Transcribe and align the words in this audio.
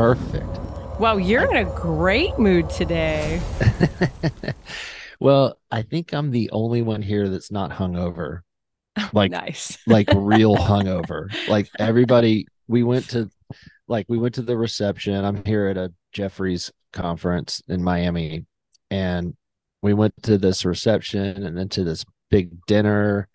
Perfect. 0.00 0.58
Wow, 0.98 1.18
you're 1.18 1.44
in 1.54 1.58
a 1.58 1.70
great 1.78 2.38
mood 2.38 2.70
today. 2.70 3.38
well, 5.20 5.58
I 5.70 5.82
think 5.82 6.14
I'm 6.14 6.30
the 6.30 6.48
only 6.52 6.80
one 6.80 7.02
here 7.02 7.28
that's 7.28 7.52
not 7.52 7.70
hungover. 7.70 8.40
Like 9.12 9.30
nice. 9.30 9.76
like 9.86 10.08
real 10.14 10.56
hungover. 10.56 11.28
Like 11.48 11.68
everybody 11.78 12.46
we 12.66 12.82
went 12.82 13.10
to 13.10 13.28
like 13.88 14.06
we 14.08 14.16
went 14.16 14.36
to 14.36 14.42
the 14.42 14.56
reception. 14.56 15.22
I'm 15.22 15.44
here 15.44 15.66
at 15.66 15.76
a 15.76 15.92
Jefferies 16.12 16.72
conference 16.94 17.62
in 17.68 17.82
Miami 17.84 18.46
and 18.90 19.36
we 19.82 19.92
went 19.92 20.14
to 20.22 20.38
this 20.38 20.64
reception 20.64 21.44
and 21.44 21.58
then 21.58 21.68
to 21.70 21.84
this 21.84 22.06
big 22.30 22.64
dinner 22.64 23.28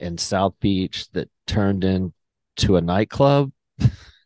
in 0.00 0.18
South 0.18 0.54
Beach 0.60 1.08
that 1.12 1.30
turned 1.46 1.84
into 1.84 2.76
a 2.76 2.80
nightclub 2.80 3.52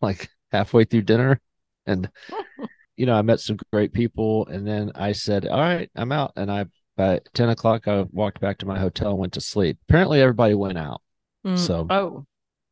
like 0.01 0.30
halfway 0.51 0.85
through 0.85 1.03
dinner 1.03 1.41
and 1.87 2.09
you 2.96 3.07
know, 3.07 3.14
I 3.14 3.23
met 3.23 3.41
some 3.41 3.57
great 3.73 3.92
people, 3.92 4.47
and 4.47 4.66
then 4.66 4.92
I 4.95 5.12
said, 5.12 5.47
"All 5.47 5.61
right, 5.61 5.91
I'm 5.97 6.12
out." 6.12 6.33
And 6.37 6.51
I 6.51 6.66
by 6.97 7.20
ten 7.33 7.48
o'clock, 7.48 7.88
I 7.88 8.02
walked 8.12 8.41
back 8.41 8.59
to 8.59 8.66
my 8.66 8.79
hotel 8.79 9.11
and 9.11 9.19
went 9.19 9.33
to 9.34 9.41
sleep. 9.41 9.79
Apparently, 9.89 10.20
everybody 10.20 10.55
went 10.55 10.78
out. 10.78 11.02
Mm, 11.47 11.59
So 11.59 11.87
oh, 11.91 12.25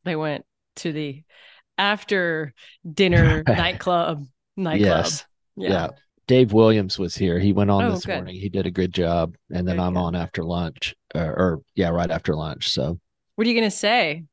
they 0.05 0.15
went 0.15 0.45
to 0.77 0.91
the 0.93 1.23
after 1.77 2.53
dinner 2.89 3.43
nightclub. 3.47 4.25
Nightclub. 4.55 4.79
yes, 5.05 5.25
yeah. 5.55 5.87
Dave 6.25 6.53
Williams 6.53 6.97
was 6.97 7.15
here. 7.15 7.37
He 7.37 7.51
went 7.51 7.69
on 7.69 7.83
Oh, 7.83 7.91
this 7.91 8.05
good. 8.05 8.15
morning. 8.15 8.35
He 8.35 8.47
did 8.47 8.65
a 8.65 8.71
good 8.71 8.93
job, 8.93 9.35
and 9.49 9.67
then 9.67 9.75
Very 9.75 9.87
I'm 9.87 9.93
good. 9.95 9.99
on 9.99 10.15
after 10.15 10.43
lunch, 10.43 10.95
or, 11.13 11.21
or 11.21 11.61
yeah, 11.75 11.89
right 11.89 12.09
after 12.09 12.33
lunch. 12.33 12.69
So 12.69 12.97
What 13.35 13.45
are 13.45 13.49
you 13.49 13.55
gonna 13.57 13.69
say? 13.71 14.23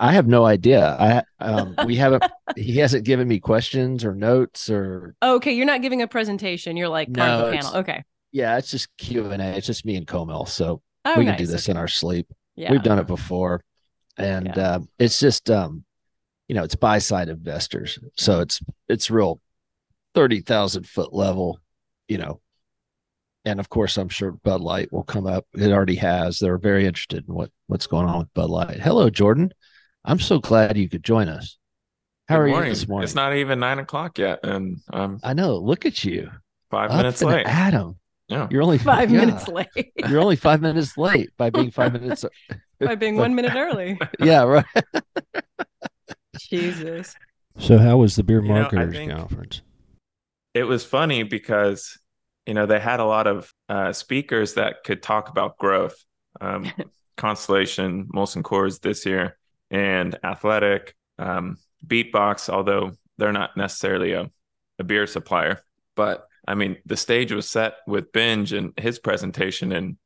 I, 0.00 0.12
have 0.12 0.26
no 0.26 0.44
idea. 0.44 0.96
I 0.98 1.22
um, 1.44 1.74
we 1.86 1.96
haven't. 1.96 2.24
he 2.56 2.76
hasn't 2.78 3.04
given 3.04 3.28
me 3.28 3.38
questions 3.40 4.04
or 4.04 4.14
notes 4.14 4.68
or 4.70 5.14
Oh, 5.22 5.36
okay, 5.36 5.52
you're 5.52 5.66
not 5.66 5.82
giving 5.82 6.02
a 6.02 6.08
presentation. 6.08 6.76
You're 6.76 6.88
like 6.88 7.12
part 7.12 7.30
of 7.30 7.40
No, 7.40 7.50
the 7.50 7.56
panel. 7.56 7.76
Okay. 7.76 8.04
yeah, 8.32 8.58
it's 8.58 8.70
just 8.70 8.88
Q 8.96 9.30
and 9.30 9.40
A. 9.42 9.56
It's 9.56 9.66
just 9.66 9.84
me 9.84 9.96
and 9.96 10.06
Comel. 10.06 10.48
So 10.48 10.82
Oh, 11.04 11.14
we 11.18 11.24
nice. 11.24 11.36
can 11.36 11.46
do 11.46 11.50
this 11.52 11.64
okay. 11.66 11.72
in 11.72 11.76
our 11.76 11.88
sleep. 11.88 12.30
Yeah. 12.56 12.72
We've 12.72 12.82
done 12.82 12.98
it 12.98 13.06
before, 13.06 13.62
and 14.16 14.46
Yeah. 14.54 14.68
uh, 14.68 14.80
it's 14.98 15.20
just 15.20 15.48
um, 15.50 15.84
you 16.48 16.54
know, 16.54 16.64
it's 16.64 16.74
buy 16.74 16.98
side 16.98 17.28
investors, 17.28 17.98
so 18.16 18.40
it's 18.40 18.60
it's 18.88 19.10
real 19.10 19.40
thirty 20.14 20.40
thousand 20.40 20.86
foot 20.88 21.12
level, 21.14 21.60
you 22.08 22.18
know. 22.18 22.40
And 23.44 23.60
of 23.60 23.68
course, 23.70 23.96
I'm 23.96 24.08
sure 24.08 24.32
Bud 24.32 24.60
Light 24.60 24.92
will 24.92 25.04
come 25.04 25.26
up. 25.26 25.46
It 25.54 25.70
already 25.72 25.94
has. 25.96 26.38
They're 26.38 26.58
very 26.58 26.84
interested 26.86 27.24
in 27.28 27.34
what 27.34 27.50
what's 27.68 27.86
going 27.86 28.06
on 28.08 28.18
with 28.18 28.34
Bud 28.34 28.50
Light. 28.50 28.80
Hello, 28.80 29.08
Jordan. 29.08 29.52
I'm 30.04 30.18
so 30.18 30.38
glad 30.38 30.76
you 30.76 30.88
could 30.88 31.04
join 31.04 31.28
us. 31.28 31.56
How 32.28 32.36
Good 32.36 32.40
are 32.42 32.48
morning. 32.48 32.68
you 32.68 32.74
this 32.74 32.88
morning? 32.88 33.04
It's 33.04 33.14
not 33.14 33.34
even 33.34 33.58
nine 33.60 33.78
o'clock 33.78 34.18
yet, 34.18 34.40
and 34.44 34.78
I'm 34.90 35.18
I 35.22 35.32
know. 35.32 35.56
Look 35.56 35.86
at 35.86 36.04
you, 36.04 36.30
five 36.70 36.90
minutes 36.90 37.22
late. 37.22 37.46
Adam. 37.46 37.96
Yeah. 38.28 38.46
You're 38.50 38.62
only 38.62 38.76
Five 38.76 39.10
yeah, 39.10 39.20
minutes 39.20 39.48
late 39.48 39.68
You're 40.06 40.20
only 40.20 40.36
five 40.36 40.60
minutes 40.60 40.98
late 40.98 41.30
by 41.38 41.48
being 41.48 41.70
five 41.70 41.94
minutes. 41.94 42.26
by 42.80 42.94
being 42.94 43.16
one 43.16 43.34
minute 43.34 43.54
early. 43.54 43.98
Yeah, 44.20 44.42
right. 44.42 44.66
Jesus. 46.38 47.14
So, 47.58 47.78
how 47.78 47.96
was 47.96 48.16
the 48.16 48.22
beer 48.22 48.42
You 48.42 48.48
know, 48.48 48.54
marketers 48.60 48.94
think- 48.94 49.12
conference? 49.12 49.62
It 50.54 50.64
was 50.64 50.84
funny 50.84 51.22
because 51.22 51.98
you 52.46 52.52
know 52.52 52.66
they 52.66 52.80
had 52.80 53.00
a 53.00 53.04
lot 53.04 53.26
of 53.26 53.52
uh, 53.70 53.92
speakers 53.94 54.54
that 54.54 54.84
could 54.84 55.02
talk 55.02 55.28
about 55.30 55.56
growth. 55.56 55.96
Um, 56.40 56.70
Constellation, 57.16 58.06
Molson 58.14 58.42
Coors 58.42 58.80
this 58.80 59.04
year, 59.06 59.37
and 59.70 60.18
Athletic, 60.24 60.94
um, 61.18 61.58
Beatbox. 61.86 62.48
Although 62.48 62.92
they're 63.16 63.32
not 63.32 63.56
necessarily 63.56 64.12
a, 64.12 64.30
a 64.78 64.84
beer 64.84 65.06
supplier, 65.06 65.60
but 65.96 66.26
I 66.46 66.54
mean 66.54 66.76
the 66.86 66.96
stage 66.96 67.32
was 67.32 67.48
set 67.48 67.74
with 67.86 68.12
Benj 68.12 68.52
and 68.52 68.72
his 68.78 68.98
presentation, 68.98 69.72
and 69.72 69.96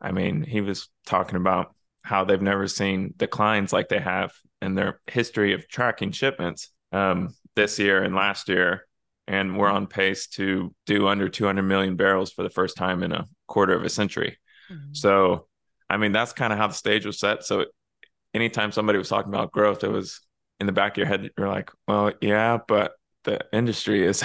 I 0.00 0.12
mean 0.12 0.42
he 0.42 0.60
was 0.60 0.88
talking 1.06 1.36
about 1.36 1.74
how 2.04 2.24
they've 2.24 2.42
never 2.42 2.66
seen 2.66 3.14
declines 3.16 3.72
like 3.72 3.88
they 3.88 4.00
have 4.00 4.32
in 4.60 4.74
their 4.74 5.00
history 5.06 5.52
of 5.54 5.68
tracking 5.68 6.10
shipments 6.12 6.70
um, 6.92 7.34
this 7.54 7.78
year 7.78 8.02
and 8.02 8.14
last 8.14 8.48
year. 8.48 8.86
And 9.28 9.56
we're 9.56 9.68
on 9.70 9.86
pace 9.86 10.26
to 10.28 10.74
do 10.84 11.06
under 11.06 11.28
200 11.28 11.62
million 11.62 11.94
barrels 11.96 12.32
for 12.32 12.42
the 12.42 12.50
first 12.50 12.76
time 12.76 13.02
in 13.04 13.12
a 13.12 13.28
quarter 13.46 13.72
of 13.74 13.84
a 13.84 13.88
century. 13.88 14.36
So, 14.92 15.46
I 15.88 15.96
mean, 15.96 16.10
that's 16.12 16.32
kind 16.32 16.52
of 16.52 16.58
how 16.58 16.66
the 16.66 16.74
stage 16.74 17.06
was 17.06 17.20
set. 17.20 17.44
So, 17.44 17.66
anytime 18.34 18.72
somebody 18.72 18.98
was 18.98 19.08
talking 19.08 19.32
about 19.32 19.52
growth, 19.52 19.84
it 19.84 19.90
was 19.90 20.20
in 20.60 20.66
the 20.66 20.72
back 20.72 20.92
of 20.92 20.98
your 20.98 21.06
head. 21.06 21.30
You're 21.36 21.48
like, 21.48 21.70
well, 21.86 22.12
yeah, 22.20 22.58
but 22.66 22.92
the 23.24 23.40
industry 23.52 24.04
is, 24.06 24.22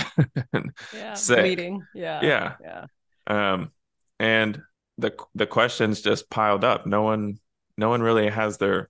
Yeah. 0.94 1.14
Sick. 1.14 1.40
Bleeding. 1.40 1.86
Yeah. 1.94 2.20
yeah. 2.24 2.54
Yeah. 2.62 2.86
Um, 3.28 3.72
and 4.20 4.62
the 4.98 5.14
the 5.36 5.46
questions 5.46 6.02
just 6.02 6.30
piled 6.30 6.64
up. 6.64 6.86
No 6.88 7.04
one, 7.04 7.40
no 7.78 7.90
one 7.90 8.02
really 8.02 8.30
has 8.30 8.58
their 8.58 8.90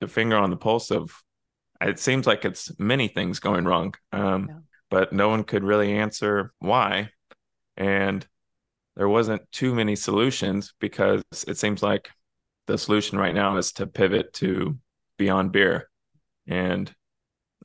their 0.00 0.08
finger 0.08 0.36
on 0.36 0.50
the 0.50 0.56
pulse 0.56 0.90
of. 0.90 1.10
It 1.82 1.98
seems 1.98 2.26
like 2.26 2.44
it's 2.44 2.70
many 2.78 3.08
things 3.08 3.40
going 3.40 3.64
wrong, 3.64 3.94
um, 4.12 4.46
Yeah. 4.48 4.58
but 4.90 5.12
no 5.14 5.30
one 5.30 5.44
could 5.44 5.64
really 5.64 5.96
answer 5.96 6.52
why, 6.58 7.08
and 7.78 8.24
there 8.96 9.08
wasn't 9.08 9.50
too 9.50 9.74
many 9.74 9.96
solutions 9.96 10.74
because 10.78 11.22
it 11.48 11.56
seems 11.56 11.82
like 11.82 12.10
the 12.70 12.78
solution 12.78 13.18
right 13.18 13.34
now 13.34 13.56
is 13.56 13.72
to 13.72 13.86
pivot 13.86 14.32
to 14.34 14.78
beyond 15.18 15.52
beer, 15.52 15.88
and 16.46 16.92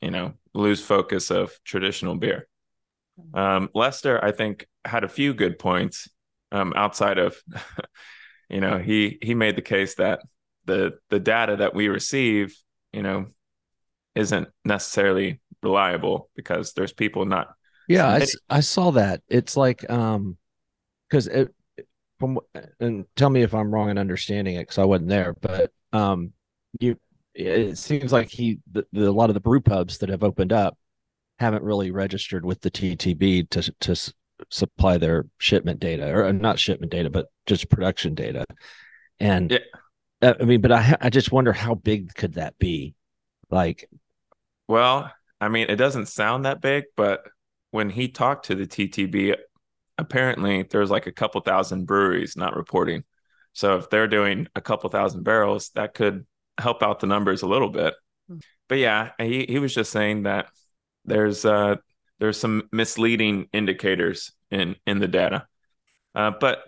you 0.02 0.10
know 0.10 0.34
lose 0.52 0.82
focus 0.82 1.30
of 1.30 1.52
traditional 1.64 2.16
beer. 2.16 2.48
Um, 3.34 3.70
Lester, 3.74 4.22
I 4.22 4.32
think, 4.32 4.66
had 4.84 5.04
a 5.04 5.08
few 5.08 5.32
good 5.32 5.58
points 5.58 6.08
um, 6.52 6.72
outside 6.76 7.18
of, 7.18 7.36
you 8.48 8.60
know, 8.60 8.78
he 8.78 9.18
he 9.22 9.34
made 9.34 9.56
the 9.56 9.62
case 9.62 9.94
that 9.94 10.20
the 10.64 10.98
the 11.10 11.20
data 11.20 11.56
that 11.56 11.74
we 11.74 11.88
receive, 11.88 12.56
you 12.92 13.02
know, 13.02 13.26
isn't 14.14 14.48
necessarily 14.64 15.40
reliable 15.62 16.30
because 16.34 16.72
there's 16.72 16.92
people 16.92 17.24
not. 17.24 17.48
Yeah, 17.88 18.08
I, 18.08 18.26
I 18.50 18.60
saw 18.60 18.90
that. 18.92 19.22
It's 19.28 19.56
like 19.56 19.88
um 19.88 20.36
because 21.08 21.28
it 21.28 21.54
from 22.18 22.38
and 22.80 23.04
tell 23.16 23.30
me 23.30 23.42
if 23.42 23.54
I'm 23.54 23.72
wrong 23.72 23.90
in 23.90 23.98
understanding 23.98 24.56
it 24.56 24.60
because 24.62 24.78
I 24.78 24.84
wasn't 24.84 25.08
there, 25.10 25.34
but 25.40 25.72
um 25.92 26.32
you 26.80 26.98
it 27.34 27.76
seems 27.78 28.12
like 28.12 28.30
he 28.30 28.58
the, 28.72 28.86
the 28.92 29.08
a 29.08 29.12
lot 29.12 29.30
of 29.30 29.34
the 29.34 29.40
brew 29.40 29.60
pubs 29.60 29.98
that 29.98 30.08
have 30.08 30.24
opened 30.24 30.52
up 30.52 30.78
haven't 31.38 31.64
really 31.64 31.90
registered 31.90 32.44
with 32.46 32.60
the 32.62 32.70
TTB 32.70 33.44
to 33.44 33.74
to 33.80 33.92
s- 33.92 34.12
supply 34.50 34.98
their 34.98 35.26
shipment 35.38 35.80
data 35.80 36.10
or 36.12 36.26
uh, 36.26 36.32
not 36.32 36.58
shipment 36.58 36.92
data 36.92 37.10
but 37.10 37.26
just 37.46 37.70
production 37.70 38.14
data. 38.14 38.44
And 39.20 39.52
Yeah. 39.52 39.58
uh, 40.22 40.34
I 40.40 40.44
mean, 40.44 40.60
but 40.60 40.72
I 40.72 40.96
I 41.00 41.10
just 41.10 41.32
wonder 41.32 41.52
how 41.52 41.74
big 41.76 42.14
could 42.14 42.34
that 42.34 42.58
be? 42.58 42.94
Like 43.50 43.88
Well, 44.68 45.12
I 45.40 45.48
mean, 45.48 45.68
it 45.70 45.76
doesn't 45.76 46.06
sound 46.06 46.44
that 46.44 46.60
big, 46.60 46.84
but 46.96 47.24
when 47.70 47.90
he 47.90 48.08
talked 48.08 48.46
to 48.46 48.54
the 48.54 48.66
TTB, 48.66 49.34
apparently 49.98 50.62
there's 50.62 50.90
like 50.90 51.06
a 51.06 51.12
couple 51.12 51.40
thousand 51.40 51.86
breweries 51.86 52.36
not 52.36 52.56
reporting. 52.56 53.04
So 53.52 53.76
if 53.78 53.88
they're 53.90 54.08
doing 54.08 54.48
a 54.54 54.60
couple 54.60 54.90
thousand 54.90 55.22
barrels, 55.24 55.70
that 55.74 55.94
could 55.94 56.26
help 56.58 56.82
out 56.82 57.00
the 57.00 57.06
numbers 57.06 57.42
a 57.42 57.46
little 57.46 57.70
bit. 57.70 57.94
Hmm. 58.28 58.38
But 58.68 58.78
yeah, 58.78 59.10
he, 59.18 59.46
he 59.48 59.58
was 59.58 59.74
just 59.74 59.92
saying 59.92 60.24
that 60.24 60.48
there's 61.04 61.44
uh 61.44 61.76
there's 62.18 62.38
some 62.38 62.68
misleading 62.72 63.48
indicators 63.52 64.32
in 64.50 64.76
in 64.86 64.98
the 64.98 65.08
data. 65.08 65.46
Uh, 66.14 66.32
but 66.38 66.64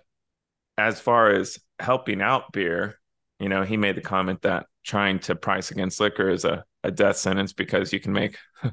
as 0.77 1.01
far 1.01 1.31
as 1.31 1.59
helping 1.79 2.21
out 2.21 2.53
beer, 2.53 2.99
you 3.41 3.49
know, 3.49 3.63
he 3.63 3.77
made 3.77 3.97
the 3.97 4.01
comment 4.01 4.43
that 4.43 4.67
trying 4.85 5.19
to 5.21 5.35
price 5.35 5.71
against 5.71 6.01
liquor 6.01 6.29
is 6.29 6.45
a, 6.45 6.65
a 6.85 6.91
death 6.91 7.17
sentence 7.17 7.53
because 7.53 7.93
you 7.93 8.01
can 8.01 8.13
make 8.13 8.37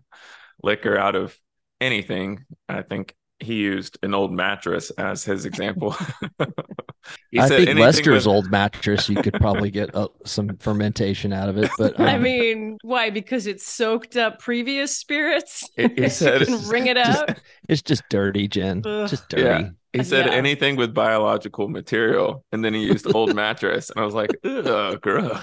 liquor 0.63 0.97
out 0.97 1.15
of 1.15 1.37
anything. 1.81 2.45
I 2.69 2.81
think 2.81 3.15
he 3.39 3.55
used 3.55 3.97
an 4.03 4.13
old 4.13 4.31
mattress 4.31 4.89
as 4.91 5.23
his 5.23 5.45
example. 5.45 5.95
he 7.35 7.41
I 7.41 7.47
said 7.47 7.65
think 7.65 7.77
Lester's 7.79 8.25
with- 8.25 8.33
old 8.33 8.49
mattress, 8.51 9.09
you 9.09 9.21
could 9.21 9.33
probably 9.33 9.69
get 9.69 9.93
uh, 9.93 10.07
some 10.25 10.55
fermentation 10.57 11.33
out 11.33 11.49
of 11.49 11.57
it. 11.57 11.69
But 11.77 11.99
I 11.99 12.15
um, 12.15 12.23
mean, 12.23 12.77
why? 12.81 13.09
Because 13.09 13.45
it 13.45 13.61
soaked 13.61 14.15
up 14.17 14.39
previous 14.39 14.95
spirits. 14.97 15.69
He- 15.75 15.89
he 15.97 16.09
said 16.09 16.39
you 16.41 16.45
can 16.47 16.55
it's 16.55 16.67
wring 16.67 16.87
it 16.87 16.97
just- 16.97 17.21
out. 17.29 17.39
it's 17.69 17.81
just 17.81 18.03
dirty, 18.09 18.47
Jen. 18.47 18.81
Ugh. 18.85 19.09
Just 19.09 19.27
dirty. 19.29 19.63
Yeah. 19.65 19.69
He 19.93 20.03
said 20.03 20.25
Yeah. 20.25 20.33
anything 20.33 20.75
with 20.75 20.93
biological 20.93 21.69
material, 21.69 22.43
and 22.51 22.65
then 22.65 22.73
he 22.73 22.83
used 22.83 23.13
old 23.15 23.33
mattress, 23.43 23.89
and 23.89 23.99
I 24.01 24.03
was 24.05 24.13
like, 24.13 24.29
"Ugh, 24.43 24.99
gross." 24.99 25.39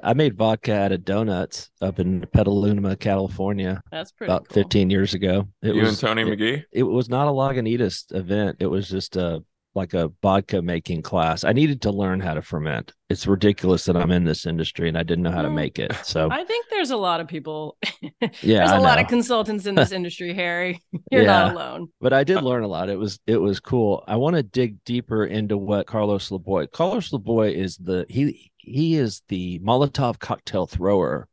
I 0.00 0.14
made 0.14 0.36
vodka 0.36 0.72
out 0.72 0.92
of 0.92 1.04
donuts 1.04 1.70
up 1.80 1.98
in 1.98 2.24
Petaluma, 2.32 2.94
California, 2.96 3.82
That's 3.90 4.12
pretty 4.12 4.32
about 4.32 4.48
cool. 4.48 4.62
15 4.62 4.90
years 4.90 5.14
ago. 5.14 5.48
It 5.60 5.74
you 5.74 5.80
was 5.82 5.90
and 5.90 5.98
Tony 5.98 6.22
it, 6.22 6.26
Magee. 6.26 6.64
it 6.70 6.84
was 6.84 7.08
not 7.08 7.26
a 7.26 7.32
Lagunitas 7.32 8.14
event. 8.14 8.58
It 8.60 8.66
was 8.68 8.88
just 8.88 9.16
a 9.16 9.42
like 9.74 9.94
a 9.94 10.10
vodka 10.20 10.60
making 10.62 11.00
class. 11.02 11.44
I 11.44 11.52
needed 11.52 11.82
to 11.82 11.92
learn 11.92 12.18
how 12.20 12.34
to 12.34 12.42
ferment. 12.42 12.92
It's 13.08 13.26
ridiculous 13.26 13.84
that 13.84 13.96
I'm 13.96 14.10
in 14.10 14.24
this 14.24 14.44
industry 14.44 14.88
and 14.88 14.98
I 14.98 15.04
didn't 15.04 15.22
know 15.22 15.30
how 15.30 15.42
to 15.42 15.50
make 15.50 15.78
it. 15.78 15.94
So 16.02 16.28
I 16.30 16.42
think 16.44 16.66
there's 16.70 16.90
a 16.90 16.96
lot 16.96 17.20
of 17.20 17.28
people. 17.28 17.76
yeah, 18.42 18.58
there's 18.58 18.70
a 18.72 18.74
I 18.74 18.78
lot 18.78 18.96
know. 18.96 19.02
of 19.02 19.08
consultants 19.08 19.66
in 19.66 19.76
this 19.76 19.92
industry, 19.98 20.34
Harry. 20.34 20.82
You're 21.12 21.22
Yeah. 21.22 21.42
not 21.44 21.52
alone. 21.54 21.88
but 22.00 22.12
I 22.12 22.24
did 22.24 22.38
uh, 22.38 22.40
learn 22.40 22.64
a 22.64 22.68
lot. 22.68 22.88
It 22.90 22.98
was 22.98 23.20
it 23.26 23.36
was 23.36 23.60
cool. 23.60 24.02
I 24.08 24.16
want 24.16 24.34
to 24.36 24.42
dig 24.42 24.82
deeper 24.84 25.24
into 25.24 25.56
what 25.56 25.86
Carlos 25.86 26.28
Laboy. 26.30 26.70
Carlos 26.72 27.10
Laboy 27.10 27.54
is 27.54 27.76
the 27.76 28.06
he 28.08 28.50
he 28.56 28.96
is 28.96 29.22
the 29.28 29.60
Molotov 29.60 30.18
cocktail 30.18 30.66
thrower 30.66 31.28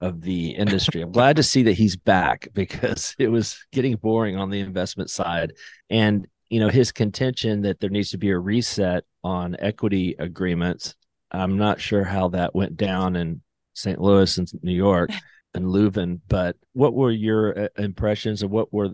of 0.00 0.20
the 0.20 0.50
industry. 0.50 1.00
I'm 1.00 1.10
glad 1.10 1.36
to 1.36 1.42
see 1.42 1.64
that 1.64 1.72
he's 1.72 1.96
back 1.96 2.48
because 2.52 3.16
it 3.18 3.28
was 3.28 3.58
getting 3.72 3.96
boring 3.96 4.36
on 4.36 4.50
the 4.50 4.60
investment 4.60 5.10
side. 5.10 5.54
And 5.90 6.26
you 6.50 6.60
know 6.60 6.68
his 6.68 6.92
contention 6.92 7.62
that 7.62 7.80
there 7.80 7.90
needs 7.90 8.10
to 8.10 8.18
be 8.18 8.30
a 8.30 8.38
reset 8.38 9.04
on 9.24 9.56
equity 9.58 10.14
agreements. 10.18 10.94
I'm 11.30 11.58
not 11.58 11.80
sure 11.80 12.04
how 12.04 12.28
that 12.28 12.54
went 12.54 12.76
down 12.76 13.16
in 13.16 13.42
St. 13.74 14.00
Louis 14.00 14.38
and 14.38 14.50
New 14.62 14.72
York 14.72 15.10
and 15.54 15.66
Leuven, 15.66 16.20
but 16.28 16.56
what 16.72 16.94
were 16.94 17.10
your 17.10 17.64
uh, 17.64 17.68
impressions 17.76 18.42
and 18.42 18.50
what 18.50 18.72
were 18.72 18.90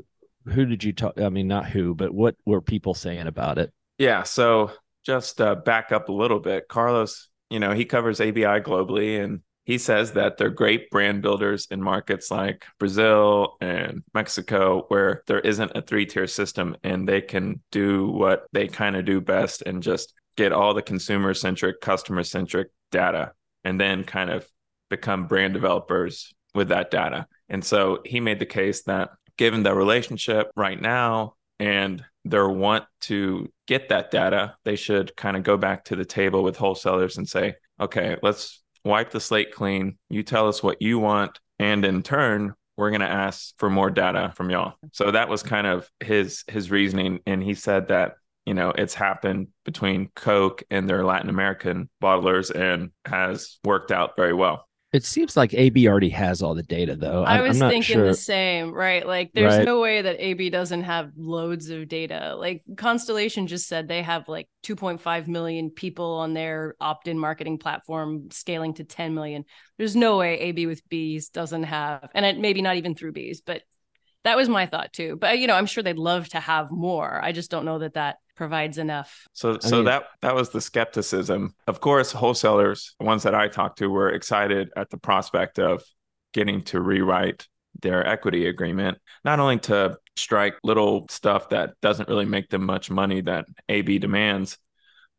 who 0.46 0.66
did 0.66 0.84
you 0.84 0.92
talk 0.92 1.18
i 1.18 1.30
mean 1.30 1.48
not 1.48 1.70
who 1.70 1.94
but 1.94 2.12
what 2.12 2.36
were 2.44 2.60
people 2.60 2.92
saying 2.92 3.26
about 3.26 3.56
it 3.56 3.72
Yeah. 3.98 4.24
So 4.24 4.72
just 5.04 5.40
uh, 5.40 5.54
back 5.54 5.92
up 5.92 6.08
a 6.08 6.12
little 6.12 6.40
bit. 6.40 6.68
Carlos, 6.68 7.28
you 7.50 7.60
know, 7.60 7.72
he 7.72 7.84
covers 7.84 8.20
ABI 8.20 8.60
globally 8.60 9.22
and 9.22 9.40
he 9.64 9.78
says 9.78 10.12
that 10.12 10.36
they're 10.36 10.50
great 10.50 10.90
brand 10.90 11.22
builders 11.22 11.66
in 11.70 11.82
markets 11.82 12.30
like 12.30 12.66
Brazil 12.78 13.56
and 13.60 14.02
Mexico, 14.12 14.84
where 14.88 15.22
there 15.26 15.40
isn't 15.40 15.72
a 15.74 15.82
three 15.82 16.06
tier 16.06 16.26
system 16.26 16.76
and 16.84 17.08
they 17.08 17.20
can 17.20 17.62
do 17.72 18.08
what 18.08 18.46
they 18.52 18.68
kind 18.68 18.94
of 18.94 19.04
do 19.04 19.20
best 19.20 19.62
and 19.62 19.82
just 19.82 20.12
get 20.36 20.52
all 20.52 20.74
the 20.74 20.82
consumer 20.82 21.32
centric, 21.32 21.80
customer 21.80 22.22
centric 22.22 22.68
data 22.90 23.32
and 23.64 23.80
then 23.80 24.04
kind 24.04 24.30
of 24.30 24.46
become 24.90 25.26
brand 25.26 25.54
developers 25.54 26.32
with 26.54 26.68
that 26.68 26.90
data. 26.90 27.26
And 27.48 27.64
so 27.64 28.00
he 28.04 28.20
made 28.20 28.38
the 28.38 28.46
case 28.46 28.82
that 28.82 29.10
given 29.36 29.62
the 29.62 29.74
relationship 29.74 30.50
right 30.54 30.80
now 30.80 31.34
and 31.58 32.04
their 32.24 32.48
want 32.48 32.84
to 33.02 33.50
get 33.66 33.88
that 33.88 34.10
data, 34.10 34.56
they 34.64 34.76
should 34.76 35.16
kind 35.16 35.36
of 35.36 35.42
go 35.42 35.56
back 35.56 35.84
to 35.84 35.96
the 35.96 36.04
table 36.04 36.42
with 36.42 36.56
wholesalers 36.56 37.16
and 37.16 37.28
say, 37.28 37.54
okay, 37.80 38.16
let's 38.22 38.62
wipe 38.84 39.10
the 39.10 39.20
slate 39.20 39.52
clean. 39.52 39.98
You 40.10 40.22
tell 40.22 40.48
us 40.48 40.62
what 40.62 40.82
you 40.82 40.98
want. 40.98 41.38
And 41.58 41.84
in 41.84 42.02
turn, 42.02 42.54
we're 42.76 42.90
going 42.90 43.00
to 43.00 43.08
ask 43.08 43.54
for 43.58 43.70
more 43.70 43.90
data 43.90 44.32
from 44.34 44.50
y'all. 44.50 44.74
So 44.92 45.10
that 45.10 45.28
was 45.28 45.42
kind 45.42 45.66
of 45.66 45.88
his 46.00 46.44
his 46.48 46.70
reasoning. 46.70 47.20
And 47.26 47.42
he 47.42 47.54
said 47.54 47.88
that, 47.88 48.16
you 48.46 48.54
know, 48.54 48.70
it's 48.70 48.94
happened 48.94 49.48
between 49.64 50.10
Coke 50.16 50.62
and 50.70 50.88
their 50.88 51.04
Latin 51.04 51.30
American 51.30 51.88
bottlers 52.02 52.50
and 52.50 52.90
has 53.04 53.58
worked 53.64 53.92
out 53.92 54.16
very 54.16 54.34
well. 54.34 54.68
It 54.94 55.04
seems 55.04 55.36
like 55.36 55.52
ab 55.54 55.76
already 55.86 56.10
has 56.10 56.42
all 56.42 56.54
the 56.54 56.62
data 56.62 56.96
though 56.96 57.24
I 57.26 57.40
I'm, 57.40 57.42
was 57.42 57.58
thinking 57.58 57.82
sure 57.96 58.04
the 58.04 58.14
same, 58.14 58.70
right? 58.72 59.06
Like, 59.06 59.32
there's 59.34 59.58
Right. 59.58 59.64
no 59.64 59.80
way 59.80 60.02
that 60.02 60.16
AB 60.20 60.50
doesn't 60.50 60.82
have 60.82 61.12
loads 61.16 61.70
of 61.70 61.88
data. 61.88 62.36
Like, 62.38 62.62
Constellation 62.76 63.46
just 63.46 63.66
said 63.66 63.88
they 63.88 64.02
have 64.02 64.28
like 64.28 64.48
2.5 64.62 65.26
million 65.26 65.70
people 65.70 66.16
on 66.16 66.34
their 66.34 66.76
opt 66.82 67.08
in 67.08 67.18
marketing 67.18 67.58
platform, 67.58 68.28
scaling 68.30 68.74
to 68.74 68.84
10 68.84 69.14
million. 69.14 69.46
There's 69.78 69.96
no 69.96 70.18
way 70.18 70.38
AB 70.38 70.66
with 70.66 70.86
bees 70.90 71.30
doesn't 71.30 71.62
have, 71.64 72.10
and 72.14 72.26
it, 72.26 72.38
maybe 72.38 72.60
not 72.60 72.76
even 72.76 72.94
through 72.94 73.12
bees, 73.12 73.40
but 73.40 73.62
that 74.24 74.36
was 74.36 74.48
my 74.48 74.66
thought 74.66 74.92
too. 74.92 75.16
But, 75.20 75.38
you 75.38 75.46
know, 75.46 75.54
I'm 75.54 75.66
sure 75.66 75.82
they'd 75.82 75.98
love 75.98 76.28
to 76.30 76.40
have 76.40 76.70
more. 76.70 77.20
I 77.22 77.32
just 77.32 77.50
don't 77.50 77.64
know 77.64 77.78
that 77.80 77.94
that 77.94 78.16
provides 78.36 78.78
enough. 78.78 79.26
So 79.32 79.56
I 79.56 79.58
so 79.68 79.76
mean- 79.76 79.84
that 79.86 80.04
that 80.22 80.34
was 80.34 80.50
the 80.50 80.60
skepticism. 80.60 81.54
Of 81.66 81.80
course, 81.80 82.10
wholesalers, 82.12 82.94
the 82.98 83.06
ones 83.06 83.22
that 83.22 83.34
I 83.34 83.48
talked 83.48 83.78
to, 83.78 83.88
were 83.88 84.10
excited 84.10 84.70
at 84.76 84.90
the 84.90 84.96
prospect 84.96 85.58
of 85.58 85.82
getting 86.32 86.62
to 86.64 86.80
rewrite 86.80 87.46
their 87.80 88.06
equity 88.06 88.46
agreement, 88.46 88.98
not 89.24 89.40
only 89.40 89.58
to 89.58 89.98
strike 90.16 90.54
little 90.62 91.06
stuff 91.10 91.50
that 91.50 91.74
doesn't 91.82 92.08
really 92.08 92.24
make 92.24 92.48
them 92.48 92.64
much 92.64 92.90
money 92.90 93.20
that 93.20 93.46
AB 93.68 93.98
demands, 93.98 94.58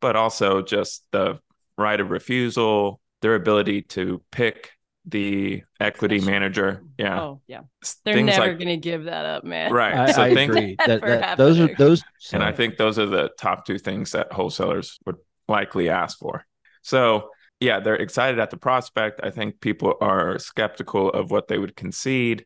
but 0.00 0.16
also 0.16 0.62
just 0.62 1.04
the 1.12 1.38
right 1.78 2.00
of 2.00 2.10
refusal, 2.10 3.00
their 3.22 3.34
ability 3.34 3.82
to 3.82 4.22
pick 4.30 4.70
the 5.06 5.62
equity 5.80 6.18
Special- 6.18 6.32
manager. 6.32 6.82
Yeah. 6.98 7.20
Oh, 7.20 7.40
yeah. 7.46 7.60
They're 8.04 8.14
things 8.14 8.26
never 8.26 8.48
like 8.48 8.58
going 8.58 8.68
to 8.68 8.76
give 8.76 9.04
that 9.04 9.24
up, 9.24 9.44
man. 9.44 9.72
right. 9.72 9.94
i, 9.94 10.12
so 10.12 10.22
I 10.22 10.34
think 10.34 10.50
agree 10.50 10.76
that, 10.86 11.00
that 11.02 11.38
those 11.38 11.58
are 11.58 11.68
happening. 11.68 11.76
those 11.78 12.02
and 12.32 12.42
I 12.42 12.52
think 12.52 12.76
those 12.76 12.98
are 12.98 13.06
the 13.06 13.30
top 13.38 13.64
two 13.66 13.78
things 13.78 14.12
that 14.12 14.32
wholesalers 14.32 14.98
would 15.06 15.16
likely 15.48 15.88
ask 15.90 16.18
for. 16.18 16.44
So, 16.82 17.30
yeah, 17.60 17.80
they're 17.80 17.94
excited 17.96 18.38
at 18.40 18.50
the 18.50 18.56
prospect. 18.56 19.20
I 19.22 19.30
think 19.30 19.60
people 19.60 19.94
are 20.00 20.38
skeptical 20.38 21.08
of 21.10 21.30
what 21.30 21.48
they 21.48 21.58
would 21.58 21.76
concede. 21.76 22.44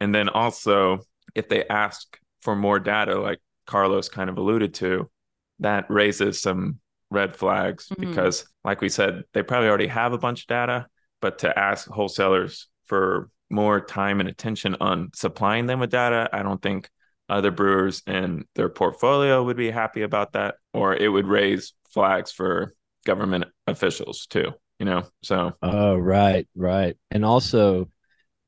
And 0.00 0.14
then 0.14 0.28
also, 0.28 1.00
if 1.34 1.48
they 1.48 1.66
ask 1.66 2.18
for 2.42 2.54
more 2.54 2.78
data, 2.78 3.20
like 3.20 3.40
Carlos 3.66 4.08
kind 4.08 4.30
of 4.30 4.38
alluded 4.38 4.74
to, 4.74 5.10
that 5.58 5.90
raises 5.90 6.40
some 6.40 6.78
red 7.10 7.34
flags 7.34 7.88
Mhm. 7.88 8.00
because, 8.08 8.46
like 8.64 8.80
we 8.80 8.88
said, 8.88 9.24
they 9.34 9.42
probably 9.42 9.68
already 9.68 9.88
have 9.88 10.12
a 10.12 10.18
bunch 10.18 10.42
of 10.42 10.46
data, 10.46 10.86
but 11.20 11.40
to 11.40 11.58
ask 11.58 11.88
wholesalers 11.88 12.68
for 12.86 13.30
more 13.50 13.80
time 13.80 14.20
and 14.20 14.28
attention 14.28 14.76
on 14.80 15.10
supplying 15.14 15.66
them 15.66 15.80
with 15.80 15.90
data, 15.90 16.28
I 16.32 16.42
don't 16.42 16.60
think 16.60 16.88
other 17.28 17.50
brewers 17.50 18.02
in 18.06 18.44
their 18.54 18.68
portfolio 18.68 19.42
would 19.44 19.56
be 19.56 19.70
happy 19.70 20.02
about 20.02 20.32
that, 20.32 20.56
or 20.72 20.94
it 20.94 21.08
would 21.08 21.26
raise 21.26 21.74
flags 21.90 22.32
for 22.32 22.72
government 23.04 23.44
officials 23.66 24.26
too, 24.26 24.52
you 24.78 24.86
know? 24.86 25.04
So, 25.22 25.52
oh 25.62 25.96
right 25.96 26.46
right 26.54 26.96
and 27.10 27.24
also 27.24 27.88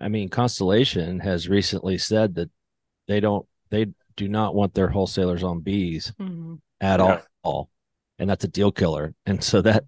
i 0.00 0.08
mean 0.08 0.28
constellation 0.28 1.18
has 1.20 1.48
recently 1.48 1.98
said 1.98 2.34
that 2.34 2.50
they 3.08 3.20
don't 3.20 3.46
they 3.70 3.86
do 4.16 4.28
not 4.28 4.54
want 4.54 4.74
their 4.74 4.88
wholesalers 4.88 5.42
on 5.42 5.60
bees 5.60 6.12
Mhm. 6.20 6.60
at 6.80 7.00
Yeah. 7.00 7.20
all 7.42 7.70
and 8.18 8.28
that's 8.28 8.44
a 8.44 8.48
deal 8.48 8.70
killer 8.72 9.14
and 9.26 9.42
so 9.42 9.62
that 9.62 9.84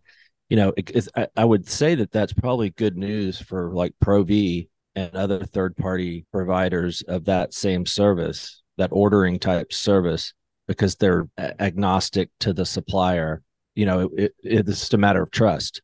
you 0.53 0.57
know 0.57 0.71
it, 0.77 1.09
I, 1.17 1.27
I 1.35 1.45
would 1.47 1.67
say 1.67 1.95
that 1.95 2.13
that's 2.13 2.35
probably 2.35 2.69
good 2.69 2.99
news 2.99 3.41
for 3.41 3.73
like 3.73 3.95
Provi 4.03 4.69
and 4.95 5.15
other 5.17 5.43
third 5.47 5.75
party 5.79 6.27
providers 6.31 7.01
of 7.09 7.25
that 7.25 7.55
same 7.55 7.87
service 7.87 8.63
that 8.77 8.91
ordering 8.93 9.39
type 9.39 9.73
service 9.73 10.35
because 10.69 10.95
they're 10.97 11.27
agnostic 11.59 12.29
to 12.41 12.53
the 12.53 12.67
supplier 12.67 13.41
you 13.75 13.87
know 13.87 14.01
it, 14.01 14.35
it, 14.43 14.69
it's 14.69 14.81
just 14.81 14.93
a 14.93 14.99
matter 14.99 15.23
of 15.23 15.31
trust 15.31 15.81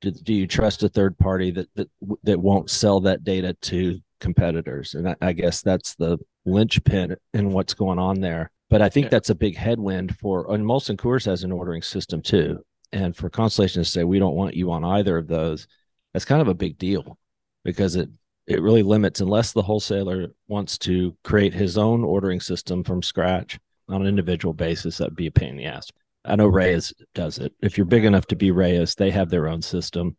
do, 0.00 0.10
do 0.10 0.32
you 0.32 0.46
trust 0.46 0.82
a 0.82 0.88
third 0.88 1.18
party 1.18 1.50
that 1.50 1.68
that 1.74 1.88
that 2.22 2.40
won't 2.40 2.70
sell 2.70 3.00
that 3.00 3.22
data 3.22 3.54
to 3.60 3.98
competitors 4.20 4.94
and 4.94 5.10
I, 5.10 5.16
I 5.20 5.32
guess 5.34 5.60
that's 5.60 5.94
the 5.94 6.16
linchpin 6.46 7.16
in 7.34 7.50
what's 7.50 7.74
going 7.74 7.98
on 7.98 8.22
there 8.22 8.50
but 8.70 8.80
I 8.80 8.88
think 8.88 9.04
Yeah. 9.04 9.10
that's 9.10 9.30
a 9.30 9.34
big 9.34 9.56
headwind 9.58 10.16
for 10.16 10.50
and 10.54 10.64
Molson 10.64 10.96
Coors 10.96 11.26
has 11.26 11.44
an 11.44 11.52
ordering 11.52 11.82
system 11.82 12.22
too. 12.22 12.64
And 12.96 13.14
for 13.14 13.28
Constellation 13.28 13.82
to 13.82 13.88
say 13.88 14.04
we 14.04 14.18
don't 14.18 14.34
want 14.34 14.54
you 14.54 14.72
on 14.72 14.84
either 14.84 15.18
of 15.18 15.28
those, 15.28 15.66
that's 16.12 16.24
kind 16.24 16.40
of 16.40 16.48
a 16.48 16.54
big 16.54 16.78
deal 16.78 17.18
because 17.64 17.96
it 17.96 18.08
it 18.46 18.62
really 18.62 18.82
limits 18.82 19.20
unless 19.20 19.52
the 19.52 19.62
wholesaler 19.62 20.28
wants 20.46 20.78
to 20.78 21.16
create 21.24 21.52
his 21.52 21.76
own 21.76 22.04
ordering 22.04 22.40
system 22.40 22.84
from 22.84 23.02
scratch 23.02 23.58
on 23.88 24.02
an 24.02 24.08
individual 24.08 24.54
basis, 24.54 24.98
that'd 24.98 25.16
be 25.16 25.26
a 25.26 25.32
pain 25.32 25.50
in 25.50 25.56
the 25.56 25.64
ass. 25.64 25.90
I 26.24 26.36
know 26.36 26.46
Reyes 26.46 26.92
does 27.14 27.38
it. 27.38 27.52
If 27.60 27.76
you're 27.76 27.86
big 27.86 28.04
enough 28.04 28.26
to 28.28 28.36
be 28.36 28.50
Reyes, 28.50 28.94
they 28.94 29.10
have 29.10 29.30
their 29.30 29.48
own 29.48 29.62
system. 29.62 30.16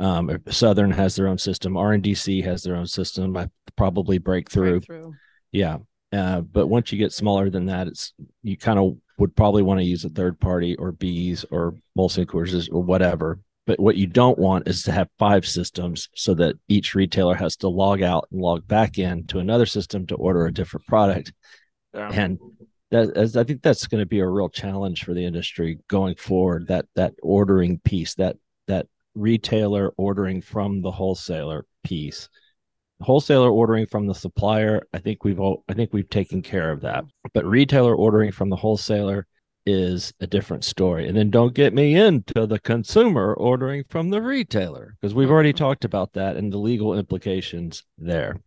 Um, 0.00 0.38
Southern 0.48 0.90
has 0.90 1.14
their 1.16 1.28
own 1.28 1.38
system. 1.38 1.74
RNDC 1.74 2.44
has 2.44 2.62
their 2.62 2.76
own 2.76 2.86
system. 2.86 3.36
I 3.36 3.48
probably 3.76 4.18
break 4.18 4.50
through. 4.50 4.80
Breakthru. 4.80 5.12
Yeah. 5.52 5.78
Uh, 6.12 6.40
but 6.40 6.68
once 6.68 6.90
you 6.90 6.98
get 6.98 7.12
smaller 7.12 7.50
than 7.50 7.66
that, 7.66 7.86
it's 7.86 8.12
you 8.42 8.56
kind 8.56 8.78
of 8.78 8.96
would 9.18 9.36
probably 9.36 9.62
want 9.62 9.80
to 9.80 9.84
use 9.84 10.04
a 10.04 10.08
third 10.08 10.40
party 10.40 10.74
or 10.76 10.92
bees 10.92 11.44
or 11.50 11.74
Molson 11.96 12.24
Coors 12.24 12.68
or 12.72 12.82
whatever. 12.82 13.40
But 13.66 13.78
what 13.78 13.96
you 13.96 14.06
don't 14.06 14.38
want 14.38 14.66
is 14.66 14.82
to 14.84 14.92
have 14.92 15.08
five 15.18 15.46
systems 15.46 16.08
so 16.14 16.32
that 16.34 16.54
each 16.68 16.94
retailer 16.94 17.34
has 17.34 17.56
to 17.56 17.68
log 17.68 18.00
out 18.00 18.26
and 18.32 18.40
log 18.40 18.66
back 18.66 18.98
in 18.98 19.26
to 19.26 19.40
another 19.40 19.66
system 19.66 20.06
to 20.06 20.14
order 20.14 20.46
a 20.46 20.52
different 20.52 20.86
product. 20.86 21.32
yeah. 21.92 22.10
And 22.10 22.38
that 22.90 23.14
as 23.14 23.36
I 23.36 23.44
think 23.44 23.60
that's 23.60 23.86
going 23.86 24.00
to 24.00 24.06
be 24.06 24.20
a 24.20 24.26
real 24.26 24.48
challenge 24.48 25.04
for 25.04 25.12
the 25.12 25.26
industry 25.26 25.78
going 25.88 26.14
forward. 26.14 26.68
That 26.68 26.86
that 26.94 27.12
ordering 27.22 27.80
piece, 27.80 28.14
that 28.14 28.36
that 28.68 28.86
retailer 29.14 29.92
ordering 29.98 30.40
from 30.40 30.80
the 30.80 30.90
wholesaler 30.90 31.66
piece 31.84 32.30
wholesaler 33.00 33.50
ordering 33.50 33.86
from 33.86 34.06
the 34.06 34.14
supplier 34.14 34.82
i 34.92 34.98
think 34.98 35.24
we've 35.24 35.40
all 35.40 35.64
i 35.68 35.74
think 35.74 35.92
we've 35.92 36.10
taken 36.10 36.42
care 36.42 36.70
of 36.70 36.80
that. 36.80 37.04
But 37.34 37.44
retailer 37.44 37.94
ordering 37.94 38.32
from 38.32 38.50
the 38.50 38.56
wholesaler 38.56 39.26
is 39.68 40.14
a 40.20 40.26
different 40.26 40.64
story. 40.64 41.06
And 41.06 41.16
then 41.16 41.30
don't 41.30 41.54
get 41.54 41.74
me 41.74 41.94
into 41.94 42.46
the 42.46 42.58
consumer 42.58 43.34
ordering 43.34 43.84
from 43.90 44.08
the 44.08 44.22
retailer 44.22 44.96
because 44.98 45.14
we've 45.14 45.30
already 45.30 45.52
talked 45.52 45.84
about 45.84 46.14
that 46.14 46.36
and 46.36 46.50
the 46.50 46.56
legal 46.56 46.98
implications 46.98 47.84
there. 47.98 48.40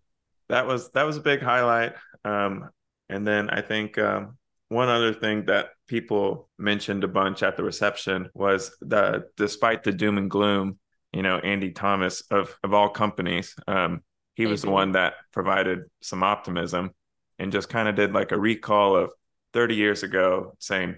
That 0.49 0.65
was 0.65 0.89
that 0.91 1.03
was 1.03 1.17
a 1.17 1.21
big 1.21 1.41
highlight. 1.41 1.93
Um, 2.25 2.69
and 3.07 3.25
then 3.25 3.51
I 3.51 3.61
think 3.61 3.99
um, 3.99 4.37
one 4.69 4.89
other 4.89 5.13
thing 5.13 5.45
that 5.45 5.69
people 5.87 6.49
mentioned 6.57 7.03
a 7.03 7.07
bunch 7.07 7.43
at 7.43 7.55
the 7.55 7.63
reception 7.63 8.29
was 8.33 8.75
that 8.81 9.25
despite 9.37 9.83
the 9.83 9.91
doom 9.91 10.17
and 10.17 10.29
gloom, 10.29 10.79
you 11.13 11.21
know, 11.21 11.37
Andy 11.37 11.71
Thomas 11.71 12.23
of 12.31 12.57
of 12.63 12.73
all 12.73 12.89
companies, 12.89 13.55
um, 13.67 14.01
he 14.41 14.47
was 14.47 14.61
the 14.61 14.71
one 14.71 14.93
that 14.93 15.13
provided 15.31 15.83
some 16.01 16.23
optimism 16.23 16.91
and 17.39 17.51
just 17.51 17.69
kind 17.69 17.87
of 17.87 17.95
did 17.95 18.13
like 18.13 18.31
a 18.31 18.39
recall 18.39 18.95
of 18.95 19.11
30 19.53 19.75
years 19.75 20.03
ago, 20.03 20.55
saying, 20.59 20.97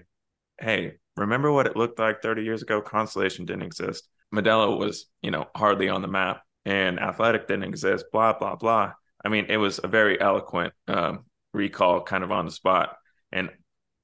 "Hey, 0.58 0.94
remember 1.16 1.52
what 1.52 1.66
it 1.66 1.76
looked 1.76 1.98
like 1.98 2.22
30 2.22 2.42
years 2.42 2.62
ago? 2.62 2.80
Constellation 2.80 3.44
didn't 3.44 3.62
exist. 3.62 4.08
Modelo 4.34 4.78
was, 4.78 5.06
you 5.22 5.30
know, 5.30 5.46
hardly 5.54 5.88
on 5.88 6.02
the 6.02 6.08
map, 6.08 6.42
and 6.64 6.98
Athletic 6.98 7.46
didn't 7.46 7.64
exist. 7.64 8.06
Blah 8.12 8.34
blah 8.38 8.56
blah." 8.56 8.92
I 9.24 9.28
mean, 9.28 9.46
it 9.48 9.56
was 9.56 9.80
a 9.82 9.88
very 9.88 10.20
eloquent 10.20 10.74
um, 10.88 11.24
recall, 11.52 12.02
kind 12.02 12.24
of 12.24 12.30
on 12.30 12.44
the 12.44 12.52
spot, 12.52 12.96
and 13.32 13.50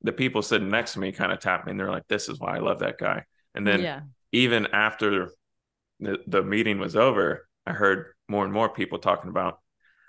the 0.03 0.13
people 0.13 0.43
sitting 0.43 0.71
next 0.71 0.95
to 0.95 1.01
me 1.01 1.13
kind 1.13 1.33
of 1.33 1.41
tapped 1.41 1.67
me 1.67 1.73
and 1.73 1.81
they're 1.81 1.91
like, 1.91 2.09
this 2.09 2.29
is 2.29 2.39
why 2.39 2.57
I 2.57 2.61
love 2.61 2.79
that 2.81 2.99
guy. 2.99 3.25
And 3.55 3.67
then 3.67 3.83
yeah. 3.83 4.01
even 4.33 4.69
after 4.73 5.31
the, 5.99 6.19
the 6.27 6.43
meeting 6.43 6.79
was 6.79 6.97
over, 6.97 7.47
I 7.67 7.73
heard 7.73 8.07
more 8.29 8.45
and 8.45 8.53
more 8.53 8.69
people 8.69 8.99
talking 8.99 9.31
about, 9.31 9.59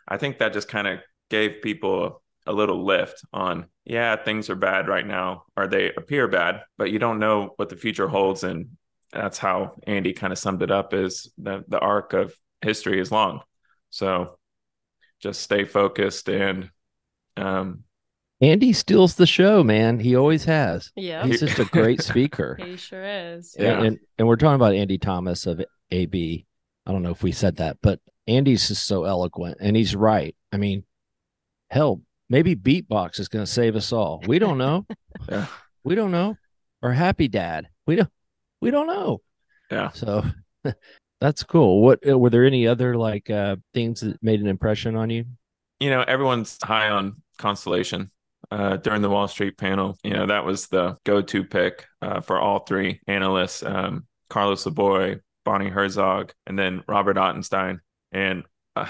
I 0.07 0.17
think 0.17 0.39
that 0.39 0.53
just 0.53 0.67
kind 0.67 0.87
of 0.87 0.99
gave 1.29 1.61
people 1.61 2.21
a, 2.47 2.51
a 2.51 2.53
little 2.53 2.85
lift 2.85 3.23
on, 3.33 3.67
yeah, 3.85 4.15
things 4.15 4.49
are 4.49 4.55
bad 4.55 4.87
right 4.87 5.05
now, 5.05 5.43
or 5.55 5.67
they 5.67 5.91
appear 5.93 6.27
bad, 6.27 6.61
but 6.77 6.91
you 6.91 6.99
don't 6.99 7.19
know 7.19 7.53
what 7.57 7.69
the 7.69 7.77
future 7.77 8.07
holds. 8.07 8.43
And 8.43 8.77
that's 9.11 9.37
how 9.37 9.75
Andy 9.85 10.13
kind 10.13 10.33
of 10.33 10.39
summed 10.39 10.61
it 10.61 10.71
up 10.71 10.93
is 10.93 11.31
the, 11.37 11.63
the 11.67 11.79
arc 11.79 12.13
of 12.13 12.33
history 12.61 12.99
is 12.99 13.11
long. 13.11 13.41
So 13.89 14.37
just 15.19 15.41
stay 15.41 15.65
focused 15.65 16.29
and 16.29 16.69
um, 17.37 17.83
Andy 18.41 18.73
steals 18.73 19.15
the 19.15 19.27
show, 19.27 19.63
man. 19.63 19.99
He 19.99 20.15
always 20.15 20.43
has. 20.45 20.91
Yeah. 20.95 21.25
He's 21.25 21.41
just 21.41 21.59
a 21.59 21.65
great 21.65 22.01
speaker. 22.01 22.57
he 22.59 22.75
sure 22.75 23.03
is. 23.03 23.55
Yeah. 23.57 23.77
And, 23.77 23.85
and, 23.85 23.99
and 24.17 24.27
we're 24.27 24.35
talking 24.35 24.55
about 24.55 24.73
Andy 24.73 24.97
Thomas 24.97 25.45
of 25.45 25.63
AB. 25.91 26.47
I 26.85 26.91
don't 26.91 27.03
know 27.03 27.11
if 27.11 27.23
we 27.23 27.31
said 27.31 27.57
that, 27.57 27.77
but 27.81 27.99
Andy's 28.27 28.67
just 28.67 28.87
so 28.87 29.03
eloquent 29.03 29.57
and 29.59 29.75
he's 29.75 29.95
right. 29.95 30.35
I 30.51 30.57
mean, 30.57 30.83
hell, 31.69 32.01
maybe 32.29 32.55
beatbox 32.55 33.19
is 33.19 33.27
going 33.27 33.45
to 33.45 33.51
save 33.51 33.75
us 33.75 33.91
all. 33.91 34.21
We 34.25 34.39
don't 34.39 34.57
know. 34.57 34.85
yeah. 35.29 35.47
We 35.83 35.95
don't 35.95 36.11
know. 36.11 36.37
Or 36.81 36.91
happy 36.91 37.27
dad. 37.27 37.67
We 37.85 37.95
don't 37.97 38.09
we 38.61 38.71
don't 38.71 38.87
know. 38.87 39.21
Yeah. 39.69 39.89
So 39.91 40.23
that's 41.21 41.43
cool. 41.43 41.81
What 41.81 42.07
uh, 42.07 42.17
were 42.17 42.29
there 42.29 42.45
any 42.45 42.67
other 42.67 42.95
like 42.95 43.29
uh 43.29 43.57
things 43.73 44.01
that 44.01 44.21
made 44.23 44.41
an 44.41 44.47
impression 44.47 44.95
on 44.95 45.09
you? 45.09 45.25
You 45.79 45.89
know, 45.89 46.03
everyone's 46.07 46.57
high 46.63 46.89
on 46.89 47.21
Constellation 47.37 48.11
uh, 48.51 48.77
during 48.77 49.01
the 49.01 49.09
Wall 49.09 49.27
Street 49.27 49.57
panel. 49.57 49.97
You 50.03 50.11
know, 50.11 50.27
that 50.27 50.45
was 50.45 50.67
the 50.67 50.97
go 51.05 51.21
to 51.21 51.43
pick 51.43 51.85
uh, 52.01 52.21
for 52.21 52.39
all 52.39 52.59
three 52.59 52.99
analysts 53.07 53.63
um, 53.63 54.05
Carlos 54.29 54.63
Laboy, 54.63 55.19
Bonnie 55.43 55.69
Herzog, 55.69 56.33
and 56.45 56.57
then 56.57 56.83
Robert 56.87 57.17
Ottenstein. 57.17 57.79
And 58.11 58.43
uh, 58.75 58.87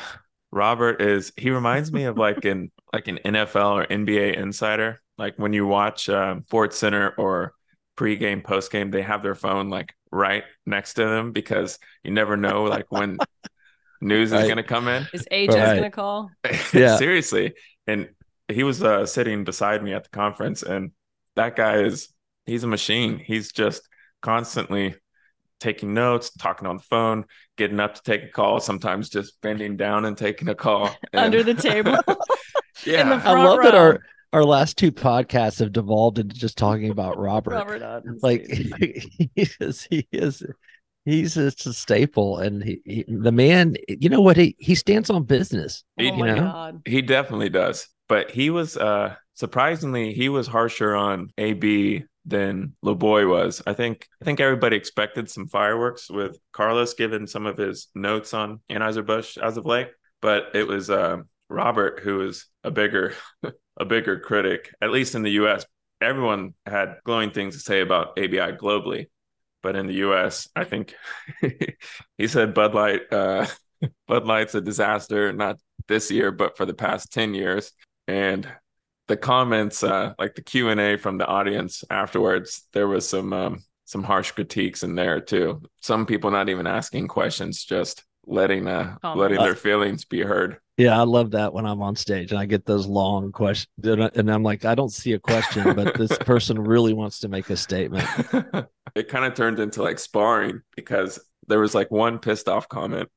Robert 0.51 1.01
is, 1.01 1.31
he 1.37 1.49
reminds 1.49 1.91
me 1.91 2.05
of 2.05 2.17
like 2.17 2.45
an, 2.45 2.71
like 2.93 3.07
an 3.07 3.19
NFL 3.23 3.73
or 3.73 3.85
NBA 3.85 4.37
insider. 4.37 4.99
Like 5.17 5.37
when 5.37 5.53
you 5.53 5.67
watch 5.67 6.09
um, 6.09 6.43
Sports 6.47 6.77
Center 6.77 7.13
or 7.17 7.53
pregame, 7.97 8.41
postgame, 8.41 8.91
they 8.91 9.01
have 9.01 9.23
their 9.23 9.35
phone 9.35 9.69
like 9.69 9.93
right 10.11 10.43
next 10.65 10.95
to 10.95 11.05
them 11.05 11.31
because 11.31 11.79
you 12.03 12.11
never 12.11 12.35
know 12.35 12.63
like 12.63 12.91
when 12.91 13.17
news 14.01 14.31
is 14.31 14.43
going 14.43 14.57
to 14.57 14.63
come 14.63 14.87
in. 14.87 15.07
Is 15.13 15.27
agent's 15.31 15.57
right. 15.57 15.73
going 15.73 15.83
to 15.83 15.89
call. 15.91 16.31
yeah. 16.73 16.97
Seriously. 16.97 17.53
And 17.87 18.09
he 18.47 18.63
was 18.63 18.83
uh, 18.83 19.05
sitting 19.05 19.43
beside 19.43 19.83
me 19.83 19.93
at 19.93 20.03
the 20.03 20.09
conference, 20.09 20.63
and 20.63 20.91
that 21.35 21.55
guy 21.55 21.77
is 21.77 22.09
he's 22.45 22.63
a 22.63 22.67
machine. 22.67 23.17
He's 23.17 23.51
just 23.51 23.87
constantly 24.21 24.95
taking 25.61 25.93
notes, 25.93 26.31
talking 26.31 26.67
on 26.67 26.77
the 26.77 26.83
phone, 26.83 27.25
getting 27.57 27.79
up 27.79 27.95
to 27.95 28.01
take 28.03 28.23
a 28.23 28.27
call, 28.27 28.59
sometimes 28.59 29.09
just 29.09 29.39
bending 29.41 29.77
down 29.77 30.05
and 30.05 30.17
taking 30.17 30.49
a 30.49 30.55
call 30.55 30.87
and... 31.13 31.25
under 31.25 31.43
the 31.43 31.53
table. 31.53 31.97
yeah, 32.85 33.21
I 33.23 33.33
love 33.33 33.59
row. 33.59 33.63
that 33.63 33.75
our 33.75 34.01
our 34.33 34.43
last 34.43 34.77
two 34.77 34.91
podcasts 34.91 35.59
have 35.59 35.71
devolved 35.71 36.17
into 36.17 36.35
just 36.35 36.57
talking 36.57 36.89
about 36.89 37.17
Robert. 37.17 37.51
Robert 37.51 38.03
like 38.21 38.47
he 38.49 39.29
is, 39.59 39.87
he 39.89 40.07
is, 40.11 40.43
he's 41.05 41.35
just 41.35 41.65
a 41.65 41.73
staple, 41.73 42.39
and 42.39 42.63
he, 42.63 42.81
he, 42.85 43.05
the 43.07 43.31
man. 43.31 43.75
You 43.87 44.09
know 44.09 44.21
what? 44.21 44.37
He 44.37 44.55
he 44.57 44.75
stands 44.75 45.09
on 45.09 45.23
business. 45.23 45.83
Oh 45.99 46.03
you 46.03 46.25
know? 46.25 46.35
God. 46.35 46.81
He 46.85 47.01
definitely 47.01 47.49
does 47.49 47.87
but 48.11 48.29
he 48.29 48.49
was 48.49 48.75
uh 48.75 49.15
surprisingly 49.35 50.13
he 50.13 50.29
was 50.29 50.47
harsher 50.47 50.95
on 50.95 51.31
AB 51.37 52.03
than 52.25 52.75
Laboy 52.85 53.27
was. 53.27 53.61
I 53.65 53.73
think 53.73 54.07
I 54.21 54.25
think 54.25 54.39
everybody 54.39 54.75
expected 54.75 55.29
some 55.29 55.47
fireworks 55.47 56.09
with 56.09 56.37
Carlos 56.51 56.93
given 56.93 57.27
some 57.27 57.45
of 57.45 57.57
his 57.57 57.87
notes 57.95 58.33
on 58.33 58.59
Anheuser-Busch 58.69 59.37
as 59.37 59.57
of 59.57 59.65
late, 59.65 59.89
but 60.21 60.55
it 60.55 60.67
was 60.67 60.89
uh, 60.89 61.17
Robert 61.49 62.01
who 62.01 62.19
was 62.19 62.45
a 62.63 62.71
bigger 62.71 63.13
a 63.77 63.85
bigger 63.85 64.19
critic, 64.19 64.73
at 64.81 64.91
least 64.91 65.15
in 65.15 65.23
the 65.23 65.31
US. 65.31 65.65
Everyone 65.99 66.53
had 66.65 66.97
glowing 67.03 67.31
things 67.31 67.55
to 67.55 67.59
say 67.59 67.81
about 67.81 68.17
ABI 68.17 68.57
globally, 68.57 69.07
but 69.63 69.75
in 69.75 69.87
the 69.87 69.95
US, 70.05 70.47
I 70.55 70.63
think 70.63 70.93
he 72.17 72.27
said 72.27 72.53
Bud 72.53 72.73
Light 72.73 73.01
uh, 73.11 73.47
Bud 74.07 74.25
Light's 74.25 74.55
a 74.55 74.61
disaster, 74.61 75.33
not 75.33 75.57
this 75.87 76.11
year, 76.11 76.31
but 76.31 76.55
for 76.55 76.65
the 76.65 76.73
past 76.73 77.11
10 77.11 77.33
years 77.33 77.71
and 78.07 78.47
the 79.11 79.17
comments 79.17 79.83
uh 79.83 80.13
like 80.17 80.35
the 80.35 80.41
q&a 80.41 80.95
from 80.95 81.17
the 81.17 81.25
audience 81.25 81.83
afterwards 81.89 82.67
there 82.71 82.87
was 82.87 83.07
some 83.07 83.33
um 83.33 83.61
some 83.91 84.03
harsh 84.03 84.31
critiques 84.31 84.83
in 84.83 84.95
there 84.95 85.19
too. 85.19 85.61
Some 85.81 86.05
people 86.05 86.31
not 86.31 86.47
even 86.47 86.65
asking 86.65 87.09
questions 87.09 87.65
just 87.65 88.05
letting 88.25 88.65
uh 88.65 88.95
comments. 89.01 89.19
letting 89.19 89.37
their 89.39 89.55
feelings 89.55 90.05
be 90.05 90.21
heard. 90.21 90.57
Yeah 90.77 90.97
i 90.97 91.03
love 91.03 91.31
that 91.31 91.53
when 91.53 91.65
i'm 91.65 91.81
on 91.81 91.97
stage 91.97 92.31
and 92.31 92.39
i 92.39 92.45
get 92.45 92.65
those 92.65 92.87
long 92.87 93.31
questions 93.33 93.67
and 93.83 94.31
i'm 94.31 94.43
like 94.43 94.63
i 94.63 94.73
don't 94.73 94.93
see 94.93 95.11
a 95.13 95.19
question 95.19 95.75
but 95.75 95.95
this 95.95 96.17
person 96.31 96.57
really 96.57 96.93
wants 96.93 97.19
to 97.19 97.27
make 97.27 97.49
a 97.49 97.57
statement. 97.57 98.07
It 98.93 99.07
kind 99.07 99.23
of 99.23 99.35
turned 99.35 99.57
into 99.59 99.81
like 99.81 99.99
sparring 99.99 100.63
because 100.75 101.17
there 101.47 101.59
was 101.59 101.73
like 101.73 101.91
one 101.91 102.19
pissed 102.19 102.49
off 102.49 102.67
comment 102.67 103.07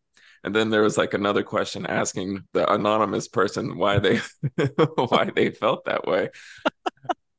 and 0.45 0.55
then 0.55 0.71
there 0.71 0.83
was 0.83 0.99
like 0.99 1.15
another 1.15 1.43
question 1.43 1.87
asking 1.87 2.45
the 2.53 2.71
anonymous 2.73 3.29
person 3.29 3.77
why 3.77 3.99
they 3.99 4.21
why 4.95 5.31
they 5.35 5.51
felt 5.51 5.85
that 5.87 6.07
way. 6.07 6.31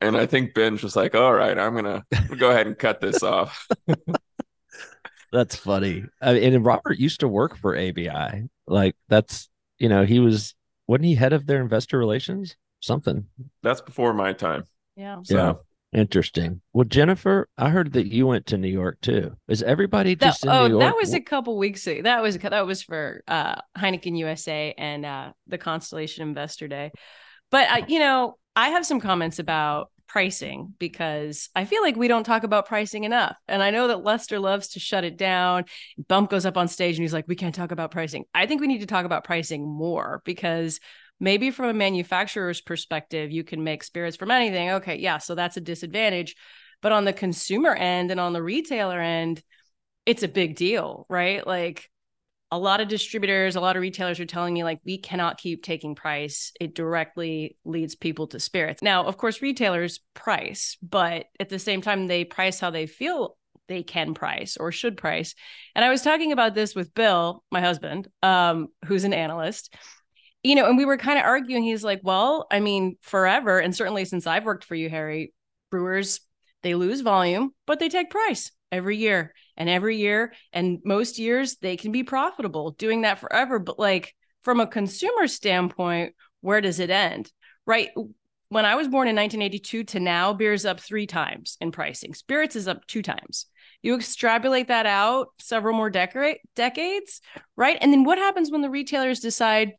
And 0.02 0.18
i 0.18 0.26
think 0.26 0.54
benj 0.54 0.84
was 0.84 0.96
like 0.96 1.16
all 1.16 1.34
right 1.34 1.58
i'm 1.58 1.74
gonna 1.74 2.04
go 2.38 2.52
ahead 2.52 2.68
and 2.68 2.78
cut 2.78 3.00
this 3.00 3.24
off. 3.24 3.68
That's 5.32 5.56
funny. 5.56 6.06
I 6.22 6.34
mean, 6.34 6.54
and 6.54 6.66
robert 6.66 6.98
used 6.98 7.22
to 7.22 7.28
work 7.28 7.58
for 7.58 7.78
abi 7.78 8.10
like 8.68 8.96
that's 9.10 9.50
you 9.78 9.90
know 9.90 10.06
he 10.06 10.20
was 10.20 10.56
wasn't 10.88 11.06
he 11.06 11.16
head 11.16 11.34
of 11.34 11.46
their 11.46 11.62
investor 11.62 11.98
relations? 11.98 12.56
Something. 12.80 13.26
That's 13.64 13.82
before 13.82 14.14
my 14.14 14.34
time. 14.34 14.66
Yeah. 14.96 15.20
So 15.24 15.36
yeah. 15.36 15.54
Interesting. 15.96 16.60
Well, 16.74 16.84
Jennifer, 16.84 17.48
I 17.58 17.70
heard 17.70 17.94
that 17.94 18.12
you 18.12 18.28
went 18.28 18.48
to 18.48 18.58
New 18.58 18.68
York 18.68 19.00
too. 19.00 19.38
Is 19.48 19.64
everybody 19.64 20.18
just 20.18 20.42
that, 20.42 20.50
in 20.50 20.54
oh, 20.54 20.68
New 20.68 20.74
York? 20.74 20.82
that 20.82 20.96
was 20.98 21.14
a 21.14 21.22
couple 21.22 21.58
weeks 21.58 21.88
ago. 21.88 22.02
That 22.02 22.22
was 22.22 22.38
that 22.38 22.68
was 22.68 22.84
for 22.84 23.24
uh, 23.30 23.56
Heineken 23.78 24.18
USA 24.18 24.74
and 24.78 25.06
uh, 25.06 25.32
the 25.48 25.58
Constellation 25.58 26.28
Investor 26.28 26.68
Day. 26.68 26.92
But 27.50 27.70
uh, 27.70 27.86
you 27.88 28.00
know, 28.00 28.38
I 28.58 28.70
have 28.70 28.86
some 28.86 29.00
comments 29.00 29.40
about 29.40 29.90
pricing 30.06 30.74
because 30.80 31.48
I 31.56 31.64
feel 31.64 31.82
like 31.82 31.96
we 31.96 32.10
don't 32.10 32.25
talk 32.25 32.44
about 32.44 32.68
pricing 32.68 33.06
enough. 33.06 33.38
And 33.48 33.64
I 33.64 33.72
know 33.72 33.88
that 33.88 34.04
Lester 34.04 34.38
loves 34.38 34.70
to 34.70 34.82
shut 34.82 35.06
it 35.06 35.16
down. 35.16 35.64
Bump 36.10 36.30
goes 36.30 36.46
up 36.46 36.58
on 36.58 36.68
stage 36.68 36.98
and 36.98 37.04
he's 37.04 37.14
like, 37.14 37.28
"We 37.30 37.38
can't 37.38 37.56
talk 37.56 37.72
about 37.72 37.92
pricing." 37.92 38.25
I 38.34 38.48
think 38.48 38.60
we 38.60 38.68
need 38.68 38.82
to 38.82 38.86
talk 38.86 39.06
about 39.06 39.24
pricing 39.24 39.66
more 39.66 40.22
because 40.25 40.82
maybe 41.19 41.51
from 41.51 41.69
a 41.69 41.74
manufacturer's 41.74 42.62
perspective, 42.62 43.31
you 43.31 43.43
can 43.43 43.63
make 43.63 43.84
spirits 43.84 44.17
from 44.17 44.31
anything. 44.31 44.72
Okay, 44.72 44.98
yeah, 44.98 45.17
so 45.17 45.36
that's 45.36 45.57
a 45.57 45.62
disadvantage. 45.62 46.36
But 46.81 46.91
on 46.91 47.05
the 47.05 47.13
consumer 47.13 47.74
end 47.74 48.12
and 48.12 48.19
on 48.19 48.34
the 48.34 48.43
retailer 48.43 49.00
end, 49.00 49.41
it's 50.05 50.24
a 50.24 50.27
big 50.27 50.55
deal, 50.55 51.05
right? 51.10 51.45
Like 51.45 51.89
a 52.51 52.60
lot 52.60 52.79
of 52.79 52.88
distributors, 52.88 53.55
a 53.55 53.62
lot 53.62 53.75
of 53.75 53.81
retailers 53.81 54.19
are 54.19 54.25
telling 54.25 54.53
me, 54.53 54.63
like, 54.63 54.79
we 54.86 55.00
cannot 55.00 55.39
keep 55.39 55.63
taking 55.63 55.95
price. 55.95 56.51
It 56.60 56.75
directly 56.75 57.57
leads 57.65 57.95
people 57.95 58.27
to 58.27 58.39
spirits. 58.39 58.84
Now, 58.84 59.05
of 59.05 59.17
course, 59.17 59.41
retailers 59.41 60.00
price, 60.13 60.77
but 60.81 61.25
at 61.39 61.50
the 61.50 61.60
same 61.60 61.81
time, 61.81 62.07
they 62.07 62.24
price 62.24 62.60
how 62.60 62.69
they 62.69 62.86
feel 62.86 63.38
they 63.67 63.81
can 63.81 64.13
price 64.13 64.57
or 64.57 64.72
should 64.72 64.95
price. 64.95 65.34
And 65.74 65.84
I 65.84 65.89
was 65.89 66.03
talking 66.03 66.31
about 66.31 66.53
this 66.53 66.75
with 66.75 66.93
Bill, 66.93 67.43
my 67.51 67.62
husband, 67.62 68.07
um, 68.22 68.67
who's 68.86 69.05
an 69.05 69.13
analyst 69.13 69.74
you 70.46 70.54
know, 70.54 70.68
and 70.68 70.78
we 70.78 70.86
were 70.86 70.98
kind 70.98 71.18
of 71.18 71.25
arguing. 71.25 71.64
He's 71.64 71.84
like, 71.84 72.02
well, 72.04 72.46
I 72.52 72.60
mean, 72.60 72.98
forever, 73.02 73.58
and 73.58 73.75
certainly 73.75 74.06
since 74.06 74.28
I've 74.28 74.46
worked 74.46 74.64
for 74.64 74.75
you, 74.75 74.90
Harry, 74.90 75.34
brewers, 75.72 76.20
they 76.62 76.75
lose 76.75 77.02
volume, 77.02 77.52
but 77.66 77.80
they 77.80 77.90
take 77.90 78.12
price 78.12 78.52
every 78.72 78.98
year 78.98 79.34
and 79.58 79.68
every 79.70 79.98
year. 79.98 80.34
And 80.54 80.80
most 80.86 81.18
years 81.18 81.58
they 81.58 81.78
can 81.78 81.92
be 81.92 82.04
profitable 82.04 82.72
doing 82.72 83.02
that 83.02 83.20
forever. 83.20 83.58
But 83.58 83.80
like 83.80 84.14
from 84.44 84.60
a 84.60 84.68
consumer 84.68 85.28
standpoint, 85.28 86.14
where 86.42 86.62
does 86.62 86.80
it 86.80 86.92
end? 86.92 87.32
Right. 87.66 87.90
when 88.50 88.66
I 88.66 88.75
was 88.75 88.88
born 88.88 89.08
in 89.08 89.16
1982 89.16 89.84
to 89.86 90.00
now, 90.00 90.32
beer's 90.32 90.66
up 90.66 90.80
three 90.80 91.08
times 91.08 91.58
in 91.60 91.72
pricing. 91.72 92.14
Spirits 92.14 92.56
is 92.56 92.68
up 92.68 92.86
two 92.86 93.02
times. 93.02 93.48
You 93.82 93.96
extrapolate 93.96 94.68
that 94.68 94.86
out 94.86 95.30
several 95.40 95.75
more 95.75 95.90
decade 95.90 96.38
decades, 96.56 97.22
right? 97.56 97.80
And 97.82 97.92
then 97.92 98.04
what 98.04 98.20
happens 98.20 98.52
when 98.52 98.62
the 98.62 98.70
retailers 98.70 99.20
decide, 99.20 99.74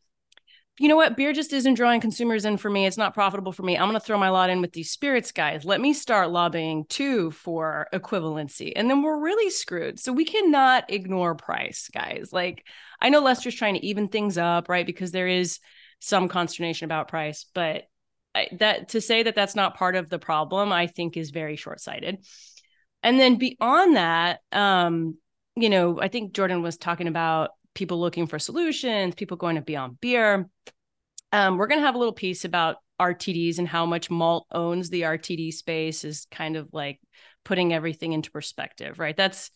you 0.78 0.88
know 0.88 0.96
what, 0.96 1.16
beer 1.16 1.32
just 1.32 1.52
isn't 1.52 1.74
drawing 1.74 2.00
consumers 2.00 2.44
in 2.44 2.58
for 2.58 2.68
me. 2.70 2.86
It's 2.86 2.98
not 2.98 3.14
profitable 3.14 3.52
for 3.52 3.62
me. 3.62 3.78
I'm 3.78 3.88
going 3.88 3.98
to 3.98 4.04
throw 4.04 4.18
my 4.18 4.28
lot 4.28 4.50
in 4.50 4.60
with 4.60 4.72
these 4.72 4.90
spirits 4.90 5.32
guys. 5.32 5.64
Let 5.64 5.80
me 5.80 5.94
start 5.94 6.30
lobbying 6.30 6.84
too 6.88 7.30
for 7.30 7.88
equivalency. 7.94 8.72
And 8.76 8.90
then 8.90 9.02
we're 9.02 9.18
really 9.18 9.50
screwed. 9.50 9.98
So 9.98 10.12
we 10.12 10.26
cannot 10.26 10.90
ignore 10.90 11.34
price, 11.34 11.88
guys. 11.92 12.30
Like 12.30 12.66
I 13.00 13.08
know 13.08 13.20
Lester's 13.20 13.54
trying 13.54 13.74
to 13.74 13.86
even 13.86 14.08
things 14.08 14.36
up, 14.36 14.68
right? 14.68 14.84
Because 14.84 15.12
there 15.12 15.28
is 15.28 15.60
some 16.00 16.28
consternation 16.28 16.84
about 16.84 17.08
price, 17.08 17.46
but 17.54 17.84
I, 18.34 18.48
that 18.58 18.90
to 18.90 19.00
say 19.00 19.22
that 19.22 19.34
that's 19.34 19.56
not 19.56 19.78
part 19.78 19.96
of 19.96 20.10
the 20.10 20.18
problem, 20.18 20.72
I 20.72 20.88
think 20.88 21.16
is 21.16 21.30
very 21.30 21.56
short 21.56 21.80
sighted. 21.80 22.18
And 23.02 23.18
then 23.18 23.36
beyond 23.36 23.96
that, 23.96 24.40
um, 24.52 25.16
you 25.54 25.70
know, 25.70 25.98
I 26.00 26.08
think 26.08 26.34
Jordan 26.34 26.60
was 26.60 26.76
talking 26.76 27.08
about 27.08 27.50
people 27.76 28.00
looking 28.00 28.26
for 28.26 28.40
solutions, 28.40 29.14
people 29.14 29.36
going 29.36 29.54
to 29.54 29.62
beyond 29.62 30.00
beer. 30.00 30.48
Um, 31.30 31.56
we're 31.56 31.68
going 31.68 31.80
to 31.80 31.86
have 31.86 31.94
a 31.94 31.98
little 31.98 32.12
piece 32.12 32.44
about 32.44 32.78
RTDs 33.00 33.58
and 33.58 33.68
how 33.68 33.86
much 33.86 34.10
malt 34.10 34.46
owns 34.50 34.90
the 34.90 35.02
RTD 35.02 35.52
space 35.52 36.02
is 36.02 36.26
kind 36.30 36.56
of 36.56 36.68
like 36.72 36.98
putting 37.44 37.72
everything 37.72 38.12
into 38.12 38.30
perspective, 38.30 38.98
right? 38.98 39.16
That's, 39.16 39.50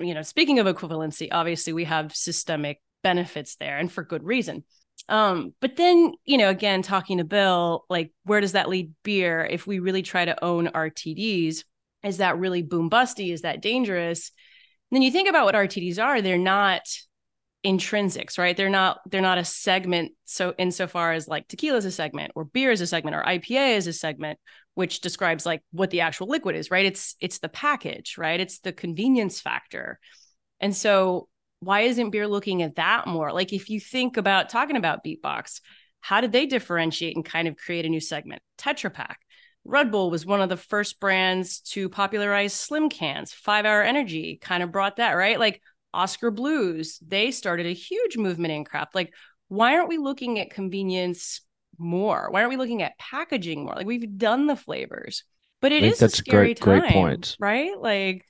you 0.00 0.14
know, 0.14 0.22
speaking 0.22 0.58
of 0.58 0.66
equivalency, 0.66 1.28
obviously 1.32 1.72
we 1.72 1.84
have 1.84 2.14
systemic 2.14 2.80
benefits 3.02 3.56
there 3.56 3.78
and 3.78 3.90
for 3.90 4.04
good 4.04 4.22
reason. 4.22 4.64
Um, 5.08 5.52
but 5.60 5.76
then, 5.76 6.14
you 6.24 6.38
know, 6.38 6.48
again, 6.48 6.80
talking 6.80 7.18
to 7.18 7.24
Bill, 7.24 7.84
like, 7.90 8.12
where 8.24 8.40
does 8.40 8.52
that 8.52 8.68
lead 8.68 8.92
beer 9.02 9.44
if 9.44 9.66
we 9.66 9.80
really 9.80 10.02
try 10.02 10.24
to 10.24 10.42
own 10.42 10.68
RTDs? 10.68 11.64
Is 12.04 12.16
that 12.18 12.38
really 12.38 12.62
boom 12.62 12.88
busty? 12.88 13.32
Is 13.32 13.42
that 13.42 13.60
dangerous? 13.60 14.30
And 14.90 14.96
then 14.96 15.02
you 15.02 15.10
think 15.10 15.28
about 15.28 15.44
what 15.44 15.54
RTDs 15.54 16.02
are, 16.02 16.22
they're 16.22 16.38
not 16.38 16.82
intrinsics, 17.64 18.38
right? 18.38 18.56
They're 18.56 18.68
not 18.68 19.00
they're 19.10 19.20
not 19.20 19.38
a 19.38 19.44
segment. 19.44 20.12
So 20.24 20.54
insofar 20.58 21.12
as 21.12 21.26
like 21.26 21.48
tequila 21.48 21.78
is 21.78 21.84
a 21.84 21.90
segment, 21.90 22.32
or 22.34 22.44
beer 22.44 22.70
is 22.70 22.80
a 22.80 22.86
segment, 22.86 23.16
or 23.16 23.24
IPA 23.24 23.76
is 23.76 23.86
a 23.86 23.92
segment, 23.92 24.38
which 24.74 25.00
describes 25.00 25.46
like 25.46 25.62
what 25.72 25.90
the 25.90 26.02
actual 26.02 26.28
liquid 26.28 26.56
is, 26.56 26.70
right? 26.70 26.86
It's 26.86 27.16
it's 27.20 27.38
the 27.38 27.48
package, 27.48 28.16
right? 28.18 28.38
It's 28.38 28.60
the 28.60 28.72
convenience 28.72 29.40
factor. 29.40 29.98
And 30.60 30.76
so 30.76 31.28
why 31.60 31.82
isn't 31.82 32.10
beer 32.10 32.28
looking 32.28 32.62
at 32.62 32.76
that 32.76 33.06
more? 33.06 33.32
Like 33.32 33.52
if 33.52 33.70
you 33.70 33.80
think 33.80 34.16
about 34.16 34.50
talking 34.50 34.76
about 34.76 35.04
beatbox, 35.04 35.60
how 36.00 36.20
did 36.20 36.32
they 36.32 36.46
differentiate 36.46 37.16
and 37.16 37.24
kind 37.24 37.48
of 37.48 37.56
create 37.56 37.86
a 37.86 37.88
new 37.88 38.00
segment? 38.00 38.42
Tetra 38.58 38.92
Pak. 38.92 39.18
Red 39.64 39.90
Bull 39.90 40.10
was 40.10 40.26
one 40.26 40.42
of 40.42 40.50
the 40.50 40.58
first 40.58 41.00
brands 41.00 41.60
to 41.60 41.88
popularize 41.88 42.52
slim 42.52 42.90
cans. 42.90 43.32
Five 43.32 43.64
Hour 43.64 43.82
Energy 43.82 44.38
kind 44.42 44.62
of 44.62 44.70
brought 44.70 44.96
that, 44.96 45.12
right? 45.12 45.40
Like 45.40 45.62
Oskar 45.94 46.30
Blues, 46.30 46.98
they 47.06 47.30
started 47.30 47.66
a 47.66 47.72
huge 47.74 48.16
movement 48.16 48.52
in 48.52 48.64
craft. 48.64 48.94
Like, 48.94 49.12
why 49.48 49.76
aren't 49.76 49.88
we 49.88 49.98
looking 49.98 50.38
at 50.38 50.50
convenience 50.50 51.40
more? 51.78 52.28
Why 52.30 52.40
aren't 52.40 52.50
we 52.50 52.56
looking 52.56 52.82
at 52.82 52.98
packaging 52.98 53.64
more? 53.64 53.74
Like, 53.74 53.86
we've 53.86 54.18
done 54.18 54.46
the 54.46 54.56
flavors, 54.56 55.24
but 55.60 55.72
it 55.72 55.84
is 55.84 55.98
that's 55.98 56.14
a 56.14 56.16
scary 56.18 56.54
great, 56.54 56.56
time, 56.58 56.80
great 56.80 56.92
point, 56.92 57.36
right? 57.38 57.78
Like, 57.78 58.24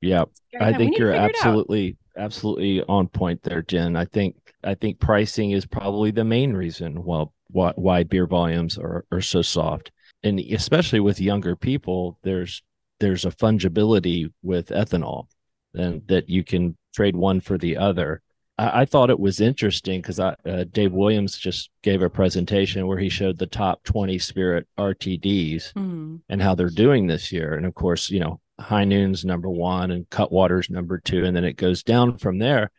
yeah, 0.00 0.24
I 0.60 0.72
think 0.72 0.98
you're 0.98 1.12
absolutely 1.12 1.96
absolutely 2.16 2.82
on 2.88 3.08
point 3.08 3.42
there, 3.42 3.62
Jen. 3.62 3.96
I 3.96 4.04
think 4.04 4.36
I 4.64 4.74
think 4.74 5.00
pricing 5.00 5.52
is 5.52 5.66
probably 5.66 6.10
the 6.10 6.24
main 6.24 6.52
reason 6.52 7.02
why 7.04 7.24
why, 7.48 7.72
why 7.76 8.02
beer 8.02 8.26
volumes 8.26 8.78
are, 8.78 9.04
are 9.10 9.20
so 9.20 9.42
soft, 9.42 9.90
and 10.22 10.38
especially 10.38 11.00
with 11.00 11.20
younger 11.20 11.56
people, 11.56 12.18
there's 12.22 12.62
there's 13.00 13.24
a 13.24 13.30
fungibility 13.30 14.30
with 14.42 14.68
ethanol, 14.68 15.26
and 15.74 16.06
that 16.08 16.28
you 16.28 16.44
can 16.44 16.76
trade 16.94 17.16
one 17.16 17.40
for 17.40 17.58
the 17.58 17.76
other. 17.76 18.22
I, 18.58 18.82
I 18.82 18.84
thought 18.84 19.10
it 19.10 19.20
was 19.20 19.40
interesting 19.40 20.00
because 20.00 20.20
uh, 20.20 20.34
Dave 20.70 20.92
Williams 20.92 21.38
just 21.38 21.70
gave 21.82 22.02
a 22.02 22.10
presentation 22.10 22.86
where 22.86 22.98
he 22.98 23.08
showed 23.08 23.38
the 23.38 23.46
top 23.46 23.82
20 23.84 24.18
spirit 24.18 24.66
RTDs 24.78 25.72
mm-hmm. 25.72 26.16
and 26.28 26.42
how 26.42 26.54
they're 26.54 26.70
doing 26.70 27.06
this 27.06 27.32
year, 27.32 27.54
and 27.54 27.66
of 27.66 27.74
course, 27.74 28.10
you 28.10 28.20
know 28.20 28.40
High 28.58 28.84
Noon's 28.84 29.24
number 29.24 29.48
one 29.48 29.90
and 29.90 30.08
Cutwater's 30.10 30.70
number 30.70 30.98
two, 30.98 31.24
and 31.24 31.36
then 31.36 31.44
it 31.44 31.56
goes 31.56 31.82
down 31.82 32.18
from 32.18 32.38
there. 32.38 32.70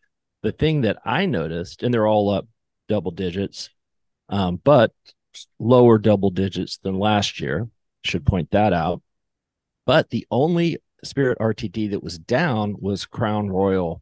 The 0.41 0.52
thing 0.52 0.82
that 0.82 0.98
I 1.06 1.26
noticed, 1.26 1.84
and 1.84 1.93
they're 1.93 2.08
all 2.08 2.30
up 2.30 2.48
double 2.88 3.12
digits, 3.12 3.69
um, 4.30 4.60
but 4.63 4.91
lower 5.60 5.98
double 5.98 6.30
digits 6.30 6.78
than 6.78 6.98
last 7.00 7.39
year. 7.39 7.69
Should 8.04 8.26
point 8.26 8.52
that 8.52 8.72
out. 8.72 9.02
But 9.86 10.10
the 10.10 10.26
only 10.32 10.78
Spirit 11.03 11.38
RTD 11.39 11.91
that 11.91 12.03
was 12.03 12.17
down 12.17 12.75
was 12.79 13.05
Crown 13.05 13.49
Royal 13.49 14.01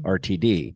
RTD. 0.00 0.74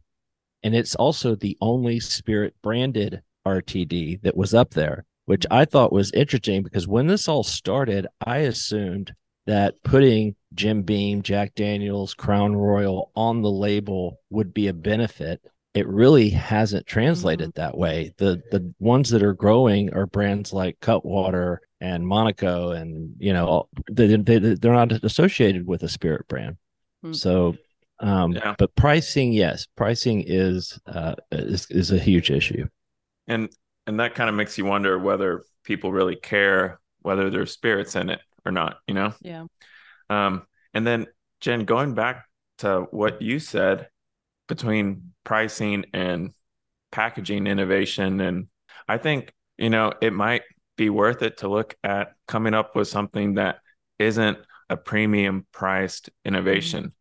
And 0.62 0.74
it's 0.74 0.94
also 0.94 1.34
the 1.34 1.56
only 1.60 2.00
Spirit 2.00 2.54
branded 2.62 3.22
RTD 3.46 4.22
that 4.22 4.36
was 4.36 4.54
up 4.54 4.70
there, 4.74 5.04
which 5.26 5.44
I 5.50 5.64
thought 5.64 5.92
was 5.92 6.12
interesting 6.12 6.62
because 6.62 6.86
when 6.86 7.06
this 7.06 7.28
all 7.28 7.42
started, 7.42 8.06
I 8.24 8.38
assumed 8.38 9.12
that 9.46 9.82
putting 9.82 10.36
Jim 10.54 10.82
Beam, 10.82 11.22
Jack 11.22 11.54
Daniels, 11.54 12.14
Crown 12.14 12.54
Royal 12.54 13.10
on 13.16 13.42
the 13.42 13.50
label 13.50 14.20
would 14.30 14.54
be 14.54 14.68
a 14.68 14.72
benefit. 14.72 15.40
It 15.74 15.88
really 15.88 16.30
hasn't 16.30 16.86
translated 16.86 17.50
mm-hmm. 17.50 17.60
that 17.60 17.76
way. 17.76 18.14
The 18.18 18.42
the 18.50 18.72
ones 18.78 19.10
that 19.10 19.22
are 19.22 19.34
growing 19.34 19.92
are 19.94 20.06
brands 20.06 20.52
like 20.52 20.80
Cutwater 20.80 21.60
and 21.82 22.06
Monaco, 22.06 22.70
and 22.70 23.14
you 23.18 23.32
know 23.32 23.68
they, 23.90 24.16
they 24.16 24.38
they're 24.38 24.72
not 24.72 24.92
associated 25.04 25.66
with 25.66 25.82
a 25.82 25.88
spirit 25.88 26.28
brand. 26.28 26.56
Mm-hmm. 27.04 27.14
So, 27.14 27.56
um, 28.00 28.32
yeah. 28.32 28.54
but 28.56 28.74
pricing, 28.76 29.32
yes, 29.32 29.66
pricing 29.76 30.22
is 30.26 30.78
uh, 30.86 31.16
is 31.32 31.66
is 31.70 31.90
a 31.90 31.98
huge 31.98 32.30
issue, 32.30 32.66
and 33.26 33.50
and 33.86 33.98
that 34.00 34.14
kind 34.14 34.30
of 34.30 34.36
makes 34.36 34.56
you 34.56 34.64
wonder 34.64 34.98
whether 34.98 35.42
people 35.64 35.92
really 35.92 36.16
care 36.16 36.80
whether 37.02 37.30
there's 37.30 37.52
spirits 37.52 37.96
in 37.96 38.08
it 38.08 38.20
or 38.44 38.52
not, 38.52 38.78
you 38.86 38.94
know? 38.94 39.12
Yeah. 39.20 39.44
Um, 40.08 40.46
and 40.74 40.86
then 40.86 41.06
Jen, 41.40 41.64
going 41.64 41.94
back 41.94 42.24
to 42.58 42.86
what 42.90 43.20
you 43.20 43.38
said 43.38 43.88
between 44.48 45.12
pricing 45.24 45.84
and 45.92 46.32
packaging 46.90 47.46
innovation, 47.46 48.20
and 48.20 48.46
I 48.88 48.98
think, 48.98 49.32
you 49.58 49.70
know, 49.70 49.92
it 50.00 50.12
might 50.12 50.42
be 50.76 50.90
worth 50.90 51.22
it 51.22 51.38
to 51.38 51.48
look 51.48 51.76
at 51.84 52.14
coming 52.26 52.54
up 52.54 52.74
with 52.74 52.88
something 52.88 53.34
that 53.34 53.58
isn't 53.98 54.38
a 54.68 54.76
premium 54.76 55.46
priced 55.52 56.10
innovation. 56.24 56.92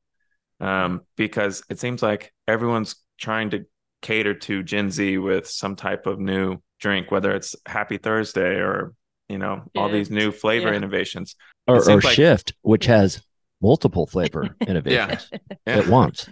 Mm-hmm. 0.62 0.66
Um, 0.66 1.02
because 1.16 1.64
it 1.70 1.80
seems 1.80 2.04
like 2.04 2.34
everyone's 2.48 2.96
trying 3.18 3.50
to 3.52 3.66
cater 4.02 4.36
to 4.36 4.62
Gen 4.62 4.92
Z 4.92 5.18
with 5.18 5.48
some 5.48 5.76
type 5.76 6.06
of 6.06 6.20
new 6.20 6.58
drink, 6.80 7.10
whether 7.10 7.32
it's 7.32 7.56
Happy 7.66 7.98
Thursday 7.98 8.56
or 8.58 8.94
you 9.32 9.38
know 9.38 9.64
all 9.78 9.90
these 9.90 10.12
new 10.12 10.30
flavor 10.30 10.70
yeah. 10.70 10.76
innovations 10.76 11.36
or, 11.66 11.78
or 11.90 12.02
like... 12.02 12.14
shift 12.14 12.54
which 12.64 12.86
has 12.86 13.22
multiple 13.62 14.06
flavor 14.06 14.50
innovations 14.68 15.30
yeah. 15.32 15.38
yeah. 15.66 15.78
at 15.78 15.88
once 15.88 16.30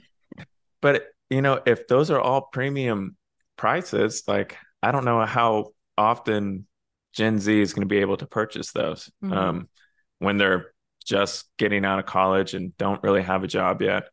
but 0.82 1.06
you 1.30 1.42
know 1.42 1.62
if 1.66 1.88
those 1.88 2.12
are 2.12 2.20
all 2.20 2.42
premium 2.52 3.16
prices 3.56 4.24
like 4.28 4.58
i 4.84 4.92
don't 4.92 5.06
know 5.06 5.26
how 5.26 5.70
often 5.98 6.68
gen 7.14 7.40
z 7.40 7.62
is 7.62 7.74
going 7.74 7.88
to 7.88 7.94
be 7.94 8.00
able 8.00 8.18
to 8.18 8.26
purchase 8.26 8.72
those 8.72 9.10
mm-hmm. 9.24 9.34
um, 9.34 9.70
when 10.20 10.38
they're 10.38 10.74
just 11.06 11.50
getting 11.58 11.86
out 11.86 12.00
of 12.00 12.06
college 12.06 12.54
and 12.54 12.76
don't 12.78 13.02
really 13.04 13.22
have 13.22 13.44
a 13.44 13.48
job 13.48 13.82
yet 13.82 14.04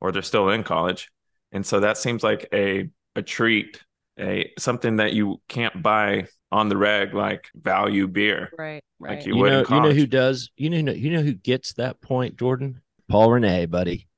or 0.00 0.12
they're 0.12 0.22
still 0.22 0.48
in 0.50 0.62
college 0.62 1.10
and 1.52 1.64
so 1.64 1.80
that 1.80 1.98
seems 1.98 2.22
like 2.22 2.48
a 2.52 2.88
a 3.14 3.22
treat 3.22 3.80
a 4.18 4.52
something 4.58 4.96
that 4.96 5.12
you 5.12 5.40
can't 5.48 5.82
buy 5.82 6.26
on 6.52 6.68
the 6.68 6.76
reg 6.76 7.14
like 7.14 7.48
value 7.54 8.06
beer. 8.08 8.50
Right. 8.56 8.82
Right. 8.98 9.18
Like 9.18 9.26
you, 9.26 9.34
you 9.34 9.42
would 9.42 9.70
know, 9.70 9.76
you 9.76 9.82
know 9.82 9.92
who 9.92 10.06
does 10.06 10.50
you 10.56 10.70
know 10.70 10.92
you 10.92 11.10
know 11.10 11.22
who 11.22 11.34
gets 11.34 11.74
that 11.74 12.00
point, 12.00 12.36
Jordan? 12.36 12.80
Paul 13.08 13.32
Renee, 13.32 13.66
buddy. 13.66 14.08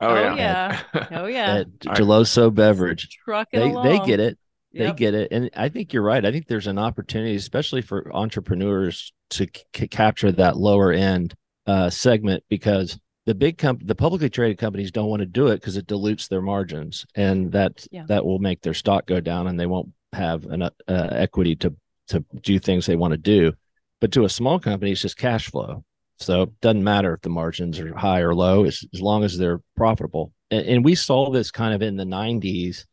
Oh, 0.00 0.08
oh 0.08 0.14
yeah. 0.14 0.82
yeah. 0.94 1.06
oh 1.12 1.26
yeah. 1.26 1.56
At 1.58 1.78
Geloso 1.78 2.54
Beverage. 2.54 3.18
they 3.52 3.70
along. 3.70 3.86
they 3.86 3.98
get 4.00 4.20
it. 4.20 4.38
They 4.78 4.92
get 4.92 5.14
it. 5.14 5.28
And 5.32 5.50
I 5.56 5.68
think 5.68 5.92
you're 5.92 6.02
right. 6.02 6.24
I 6.24 6.32
think 6.32 6.46
there's 6.46 6.66
an 6.66 6.78
opportunity, 6.78 7.34
especially 7.36 7.82
for 7.82 8.14
entrepreneurs, 8.14 9.12
to 9.30 9.46
c- 9.74 9.88
capture 9.88 10.32
that 10.32 10.56
lower 10.56 10.92
end 10.92 11.34
uh, 11.66 11.90
segment 11.90 12.44
because 12.48 12.98
the 13.26 13.34
big 13.34 13.58
comp 13.58 13.84
the 13.84 13.94
publicly 13.94 14.30
traded 14.30 14.56
companies 14.56 14.92
don't 14.92 15.10
want 15.10 15.20
to 15.20 15.26
do 15.26 15.48
it 15.48 15.56
because 15.56 15.76
it 15.76 15.86
dilutes 15.86 16.28
their 16.28 16.40
margins 16.40 17.04
and 17.14 17.52
that 17.52 17.86
yeah. 17.90 18.04
that 18.08 18.24
will 18.24 18.38
make 18.38 18.62
their 18.62 18.74
stock 18.74 19.06
go 19.06 19.20
down 19.20 19.48
and 19.48 19.58
they 19.58 19.66
won't 19.66 19.92
have 20.12 20.44
an 20.46 20.62
uh, 20.62 20.70
equity 20.88 21.56
to 21.56 21.74
to 22.08 22.24
do 22.40 22.58
things 22.58 22.86
they 22.86 22.96
want 22.96 23.10
to 23.10 23.18
do 23.18 23.52
but 24.00 24.12
to 24.12 24.24
a 24.24 24.28
small 24.28 24.58
company 24.60 24.92
it's 24.92 25.02
just 25.02 25.18
cash 25.18 25.50
flow 25.50 25.84
so 26.18 26.42
it 26.42 26.60
doesn't 26.60 26.84
matter 26.84 27.12
if 27.14 27.20
the 27.22 27.28
margins 27.28 27.78
are 27.80 27.94
high 27.94 28.20
or 28.20 28.34
low 28.34 28.64
as, 28.64 28.84
as 28.94 29.02
long 29.02 29.24
as 29.24 29.36
they're 29.36 29.60
profitable 29.76 30.32
and, 30.52 30.66
and 30.66 30.84
we 30.84 30.94
saw 30.94 31.30
this 31.30 31.50
kind 31.50 31.74
of 31.74 31.82
in 31.82 31.96
the 31.96 32.04
90s 32.04 32.86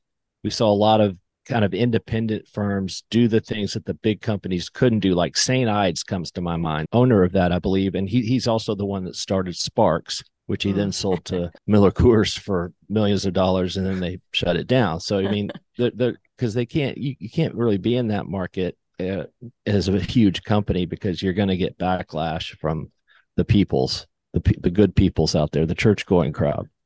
we 0.43 0.49
saw 0.49 0.71
a 0.71 0.73
lot 0.73 0.99
of 0.99 1.15
kind 1.45 1.65
of 1.65 1.73
independent 1.73 2.47
firms 2.47 3.03
do 3.09 3.27
the 3.27 3.41
things 3.41 3.73
that 3.73 3.85
the 3.85 3.93
big 3.95 4.21
companies 4.21 4.69
couldn't 4.69 4.99
do. 4.99 5.13
Like 5.13 5.35
St. 5.37 5.69
Ides 5.69 6.03
comes 6.03 6.31
to 6.31 6.41
my 6.41 6.55
mind, 6.55 6.87
owner 6.93 7.23
of 7.23 7.33
that, 7.33 7.51
I 7.51 7.59
believe. 7.59 7.95
And 7.95 8.07
he, 8.09 8.21
he's 8.21 8.47
also 8.47 8.75
the 8.75 8.85
one 8.85 9.03
that 9.05 9.15
started 9.15 9.55
Sparks, 9.55 10.23
which 10.45 10.63
he 10.63 10.71
then 10.71 10.89
Mm. 10.89 10.93
sold 10.93 11.25
to 11.25 11.51
Miller 11.67 11.91
Coors 11.91 12.37
for 12.37 12.71
millions 12.89 13.25
of 13.25 13.33
dollars 13.33 13.77
and 13.77 13.85
then 13.85 13.99
they 13.99 14.19
shut 14.31 14.55
it 14.55 14.67
down. 14.67 14.99
So, 14.99 15.19
I 15.19 15.29
mean, 15.29 15.51
the, 15.77 15.91
the, 15.95 16.15
because 16.37 16.53
they 16.53 16.65
can't, 16.65 16.97
you, 16.97 17.15
you 17.19 17.29
can't 17.29 17.55
really 17.55 17.77
be 17.77 17.95
in 17.95 18.07
that 18.09 18.25
market 18.27 18.77
uh, 18.99 19.23
as 19.65 19.87
a 19.87 19.99
huge 19.99 20.43
company 20.43 20.85
because 20.85 21.21
you're 21.21 21.33
going 21.33 21.49
to 21.49 21.57
get 21.57 21.77
backlash 21.77 22.57
from 22.59 22.91
the 23.35 23.45
peoples, 23.45 24.07
the, 24.33 24.39
pe- 24.41 24.59
the 24.61 24.69
good 24.71 24.95
peoples 24.95 25.35
out 25.35 25.51
there, 25.51 25.65
the 25.65 25.75
church 25.75 26.05
going 26.05 26.31
crowd. 26.33 26.69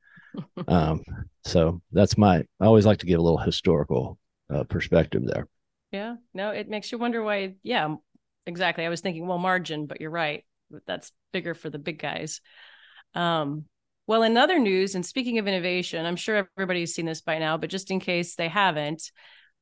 Um, 0.68 1.02
so 1.44 1.80
that's 1.90 2.18
my, 2.18 2.44
I 2.60 2.66
always 2.66 2.84
like 2.86 2.98
to 2.98 3.06
give 3.06 3.18
a 3.18 3.22
little 3.22 3.38
historical 3.38 4.18
uh, 4.50 4.64
perspective 4.64 5.22
there. 5.24 5.48
Yeah. 5.92 6.16
No, 6.34 6.50
it 6.50 6.68
makes 6.68 6.92
you 6.92 6.98
wonder 6.98 7.22
why. 7.22 7.54
Yeah, 7.62 7.96
exactly. 8.46 8.84
I 8.84 8.88
was 8.88 9.00
thinking, 9.00 9.26
well, 9.26 9.38
margin, 9.38 9.86
but 9.86 10.00
you're 10.00 10.10
right. 10.10 10.44
That's 10.86 11.12
bigger 11.32 11.54
for 11.54 11.70
the 11.70 11.78
big 11.78 11.98
guys. 11.98 12.40
Um, 13.14 13.64
well, 14.06 14.22
in 14.22 14.36
other 14.36 14.58
news, 14.58 14.94
and 14.94 15.04
speaking 15.04 15.38
of 15.38 15.46
innovation, 15.46 16.04
I'm 16.04 16.16
sure 16.16 16.48
everybody's 16.56 16.94
seen 16.94 17.06
this 17.06 17.20
by 17.20 17.38
now, 17.38 17.56
but 17.56 17.70
just 17.70 17.90
in 17.90 18.00
case 18.00 18.36
they 18.36 18.48
haven't, 18.48 19.10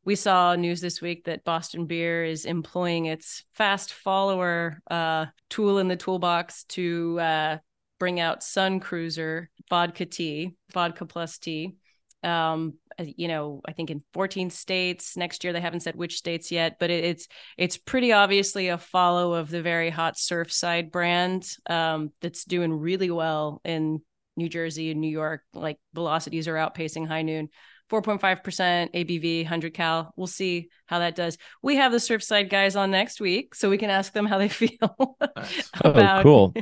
we 0.04 0.14
saw 0.14 0.54
news 0.54 0.80
this 0.80 1.02
week 1.02 1.24
that 1.24 1.44
Boston 1.44 1.86
Beer 1.86 2.24
is 2.24 2.44
employing 2.44 3.06
its 3.06 3.44
fast 3.54 3.92
follower 3.92 4.80
uh, 4.88 5.26
tool 5.50 5.78
in 5.78 5.88
the 5.88 5.96
toolbox 5.96 6.62
to 6.64 7.18
uh, 7.18 7.58
bring 7.98 8.20
out 8.20 8.44
Sun 8.44 8.78
Cruiser 8.78 9.50
vodka 9.68 10.06
tea, 10.06 10.54
vodka 10.72 11.06
plus 11.06 11.38
tea. 11.38 11.74
Um, 12.22 12.74
you 13.04 13.28
know, 13.28 13.60
I 13.66 13.72
think 13.72 13.90
in 13.90 14.02
14 14.12 14.50
states. 14.50 15.16
Next 15.16 15.44
year, 15.44 15.52
they 15.52 15.60
haven't 15.60 15.80
said 15.80 15.96
which 15.96 16.16
states 16.16 16.50
yet, 16.50 16.78
but 16.78 16.90
it, 16.90 17.04
it's 17.04 17.28
it's 17.56 17.76
pretty 17.76 18.12
obviously 18.12 18.68
a 18.68 18.78
follow 18.78 19.34
of 19.34 19.50
the 19.50 19.62
very 19.62 19.90
hot 19.90 20.16
Surfside 20.16 20.90
brand 20.90 21.48
um, 21.68 22.12
that's 22.20 22.44
doing 22.44 22.72
really 22.72 23.10
well 23.10 23.60
in 23.64 24.00
New 24.36 24.48
Jersey 24.48 24.90
and 24.90 25.00
New 25.00 25.10
York. 25.10 25.42
Like 25.52 25.78
velocities 25.94 26.48
are 26.48 26.54
outpacing 26.54 27.06
High 27.06 27.22
Noon. 27.22 27.48
4.5% 27.90 28.92
ABV, 28.92 29.42
100 29.44 29.74
cal. 29.74 30.12
We'll 30.16 30.26
see 30.26 30.68
how 30.86 30.98
that 30.98 31.14
does. 31.14 31.38
We 31.62 31.76
have 31.76 31.92
the 31.92 31.98
Surfside 31.98 32.50
guys 32.50 32.76
on 32.76 32.90
next 32.90 33.20
week, 33.20 33.54
so 33.54 33.70
we 33.70 33.78
can 33.78 33.90
ask 33.90 34.12
them 34.12 34.26
how 34.26 34.38
they 34.38 34.48
feel 34.50 35.16
Nice. 35.36 35.70
about 35.80 36.20
oh, 36.20 36.22
cool. 36.22 36.54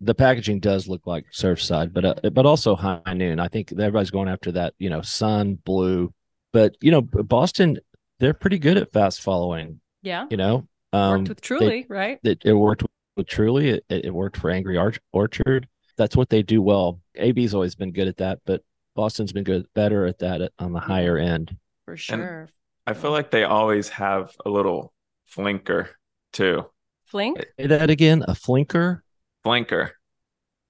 the 0.00 0.14
packaging 0.14 0.60
does 0.60 0.86
look 0.88 1.06
like 1.06 1.26
Surfside, 1.32 1.92
but 1.92 2.04
uh, 2.04 2.30
but 2.30 2.46
also 2.46 2.74
High 2.76 3.00
Noon. 3.14 3.40
I 3.40 3.48
think 3.48 3.72
everybody's 3.72 4.10
going 4.10 4.28
after 4.28 4.52
that, 4.52 4.74
you 4.78 4.90
know, 4.90 5.02
sun, 5.02 5.58
blue. 5.64 6.12
But 6.52 6.76
you 6.80 6.90
know, 6.90 7.02
Boston, 7.02 7.78
they're 8.20 8.34
pretty 8.34 8.58
good 8.58 8.76
at 8.76 8.92
fast 8.92 9.20
following. 9.20 9.80
Yeah, 10.02 10.26
You 10.30 10.36
know, 10.36 10.68
um, 10.92 11.18
worked 11.18 11.28
with 11.28 11.40
Truly, 11.40 11.84
right? 11.88 12.18
it, 12.22 12.42
it 12.44 12.52
worked 12.52 12.84
with 13.16 13.26
Truly. 13.26 13.70
It, 13.70 13.84
it 13.88 14.14
worked 14.14 14.36
for 14.36 14.48
Angry 14.50 14.76
Arch- 14.76 15.00
Orchard. 15.12 15.66
That's 15.96 16.16
what 16.16 16.28
they 16.28 16.42
do 16.42 16.62
well. 16.62 17.00
AB's 17.16 17.52
always 17.54 17.74
been 17.74 17.90
good 17.90 18.06
at 18.06 18.18
that, 18.18 18.38
but 18.46 18.62
Boston's 18.98 19.32
been 19.32 19.44
good, 19.44 19.64
better 19.76 20.06
at 20.06 20.18
that 20.18 20.50
on 20.58 20.72
the 20.72 20.80
higher 20.80 21.16
mm-hmm. 21.16 21.32
end. 21.32 21.56
For 21.84 21.96
sure. 21.96 22.48
I 22.84 22.94
feel 22.94 23.12
like 23.12 23.30
they 23.30 23.44
always 23.44 23.88
have 23.90 24.34
a 24.44 24.50
little 24.50 24.92
flinker 25.32 25.90
too. 26.32 26.66
Flink? 27.06 27.38
Say 27.60 27.68
that 27.68 27.90
again. 27.90 28.24
A 28.26 28.32
flinker, 28.32 29.02
Flanker. 29.46 29.90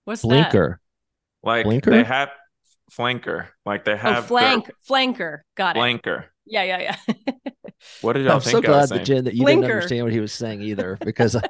What's 0.04 0.20
that? 0.20 0.52
flinker. 0.52 0.76
Like 1.42 1.64
Flanker? 1.64 1.86
they 1.86 2.04
have 2.04 2.28
flanker. 2.92 3.46
Like 3.64 3.86
they 3.86 3.94
Oh, 3.94 3.96
have 3.96 4.14
their 4.14 4.22
flank, 4.24 4.70
flanker. 4.86 5.38
Got 5.56 5.78
it. 5.78 5.80
flanker. 5.80 6.26
Yeah, 6.44 6.64
yeah, 6.64 6.96
yeah. 7.08 7.32
What 8.00 8.14
did 8.14 8.24
y'all 8.24 8.34
I'm 8.34 8.40
think 8.40 8.64
so 8.64 8.72
I 8.72 8.76
was 8.78 8.88
glad 8.88 9.00
that? 9.00 9.04
Jen 9.06 9.24
that 9.24 9.34
you 9.34 9.44
Flinker. 9.44 9.46
didn't 9.46 9.64
understand 9.64 10.04
what 10.04 10.12
he 10.12 10.20
was 10.20 10.32
saying 10.32 10.62
either, 10.62 10.98
because 11.04 11.36
I, 11.36 11.42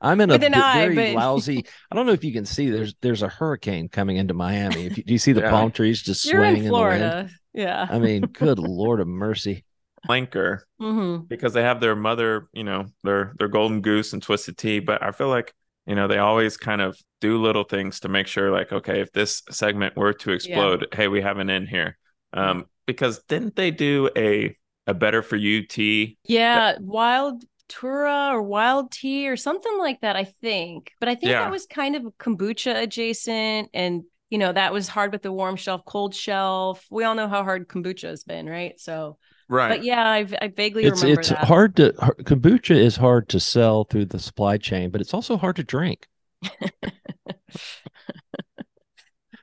I'm 0.00 0.20
in 0.20 0.30
a 0.30 0.34
With 0.34 0.44
an 0.44 0.52
v- 0.54 0.60
eye, 0.60 0.88
very 0.88 0.94
but- 1.14 1.14
lousy. 1.20 1.64
I 1.90 1.96
don't 1.96 2.06
know 2.06 2.12
if 2.12 2.24
you 2.24 2.32
can 2.32 2.44
see. 2.46 2.70
There's 2.70 2.94
there's 3.02 3.22
a 3.22 3.28
hurricane 3.28 3.88
coming 3.88 4.16
into 4.16 4.34
Miami. 4.34 4.86
If 4.86 4.98
you, 4.98 5.04
do 5.04 5.12
you 5.12 5.18
see 5.18 5.32
the 5.32 5.40
Yeah. 5.42 5.50
palm 5.50 5.70
trees 5.72 6.02
just 6.02 6.24
You're 6.24 6.40
swaying 6.40 6.56
in 6.58 6.64
in, 6.66 6.66
the 6.66 6.72
wind? 6.72 6.98
Florida. 6.98 7.30
Yeah. 7.54 7.86
I 7.90 7.98
mean, 7.98 8.22
good 8.22 8.58
lord 8.58 9.00
of 9.00 9.08
mercy. 9.08 9.64
flanker 10.08 10.60
hmm 10.80 11.18
because 11.28 11.52
they 11.52 11.62
have 11.62 11.80
their 11.80 11.94
mother, 11.94 12.48
you 12.52 12.64
know, 12.64 12.86
their 13.04 13.34
their 13.38 13.48
golden 13.48 13.80
goose 13.80 14.12
and 14.12 14.22
twisted 14.22 14.56
tea. 14.58 14.80
But 14.80 15.02
I 15.02 15.12
feel 15.12 15.28
like 15.28 15.52
you 15.86 15.94
know 15.94 16.06
they 16.08 16.18
always 16.18 16.56
kind 16.56 16.80
of 16.80 16.96
do 17.20 17.40
little 17.40 17.64
things 17.64 18.00
to 18.00 18.08
make 18.08 18.26
sure, 18.26 18.50
like, 18.50 18.72
okay, 18.72 19.00
if 19.00 19.12
this 19.12 19.42
segment 19.50 19.96
were 19.96 20.12
to 20.12 20.32
explode, 20.32 20.86
hey, 20.92 21.06
we 21.08 21.20
have 21.22 21.38
an 21.38 21.50
end 21.50 21.68
here. 21.68 21.96
Um, 22.32 22.66
because 22.86 23.22
didn't 23.28 23.54
they 23.54 23.70
do 23.70 24.10
a 24.16 24.56
a 24.86 24.94
better 24.94 25.22
for 25.22 25.36
you 25.36 25.66
tea? 25.66 26.18
Yeah, 26.24 26.76
wild 26.80 27.44
Tura 27.68 28.30
or 28.32 28.42
wild 28.42 28.92
tea 28.92 29.28
or 29.28 29.36
something 29.36 29.76
like 29.78 30.00
that, 30.02 30.16
I 30.16 30.24
think. 30.24 30.92
But 31.00 31.08
I 31.08 31.14
think 31.14 31.30
Yeah. 31.30 31.38
that 31.38 31.50
was 31.50 31.66
kind 31.66 31.96
of 31.96 32.02
kombucha 32.18 32.82
adjacent. 32.82 33.70
And, 33.74 34.04
you 34.30 34.38
know, 34.38 34.52
that 34.52 34.72
was 34.72 34.88
hard 34.88 35.12
with 35.12 35.22
the 35.22 35.32
warm 35.32 35.56
shelf, 35.56 35.82
cold 35.84 36.14
shelf. 36.14 36.86
We 36.90 37.04
all 37.04 37.14
know 37.14 37.28
how 37.28 37.44
hard 37.44 37.68
kombucha 37.68 38.08
has 38.08 38.24
been, 38.24 38.46
right? 38.48 38.78
So, 38.78 39.18
Right. 39.48 39.68
but 39.68 39.82
yeah, 39.82 40.06
I, 40.06 40.26
I 40.40 40.48
vaguely 40.48 40.86
It's 40.86 40.88
remember 40.88 41.24
it's 41.24 41.28
that. 41.28 41.50
hard 41.50 41.76
to 41.76 41.92
kombucha 42.24 42.76
is 42.76 42.96
hard 42.96 43.28
to 43.30 43.40
sell 43.40 43.84
through 43.84 44.06
the 44.06 44.18
supply 44.18 44.58
chain, 44.58 44.90
but 44.90 45.00
it's 45.00 45.14
also 45.14 45.36
hard 45.36 45.56
to 45.56 45.64
drink. 45.64 46.08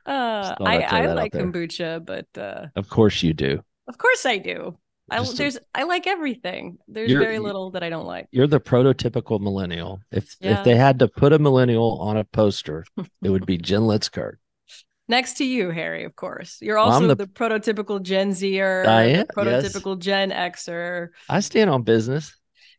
Uh, 0.06 0.56
I, 0.66 0.78
I'd 0.78 0.88
throw 0.88 1.02
I 1.02 1.08
that 1.08 1.18
out 1.18 1.30
like 1.32 1.36
kombucha, 1.36 2.04
but 2.06 2.28
uh, 2.38 2.68
Of 2.76 2.90
course 2.90 3.22
you 3.22 3.34
do. 3.36 3.64
of 3.88 3.98
course 3.98 4.26
I 4.26 4.38
do. 4.38 4.78
I 5.12 5.18
Just 5.20 5.38
there's 5.38 5.58
I 5.74 5.84
like 5.84 6.08
everything. 6.08 6.78
There's 6.88 7.12
very 7.12 7.40
little 7.40 7.72
that 7.72 7.84
I 7.84 7.90
don't 7.90 8.06
like. 8.06 8.28
You're 8.32 8.48
the 8.48 8.60
prototypical 8.60 9.40
millennial. 9.40 10.00
If 10.12 10.36
Yeah. 10.40 10.60
if 10.60 10.66
they 10.66 10.76
had 10.76 11.00
to 11.00 11.08
put 11.08 11.34
a 11.34 11.40
millennial 11.40 12.00
on 12.02 12.18
a 12.18 12.24
poster, 12.24 12.86
it 13.24 13.30
would 13.30 13.46
be 13.46 13.58
Jen 13.58 13.82
Litzkart. 13.82 14.36
Next 15.08 15.38
to 15.38 15.44
you, 15.44 15.72
Harry, 15.72 16.04
of 16.04 16.16
course. 16.16 16.58
You're 16.62 16.76
Well, 16.78 16.92
also 16.92 17.08
the- 17.08 17.16
the, 17.16 17.26
prototypical 17.26 18.02
Gen 18.02 18.34
Zer, 18.34 18.86
am, 18.86 19.10
yes. 19.10 19.26
prototypical 19.36 19.98
Gen 19.98 20.30
Xer. 20.30 21.08
I 21.28 21.40
stand 21.40 21.70
on 21.72 21.82
business. 21.82 22.36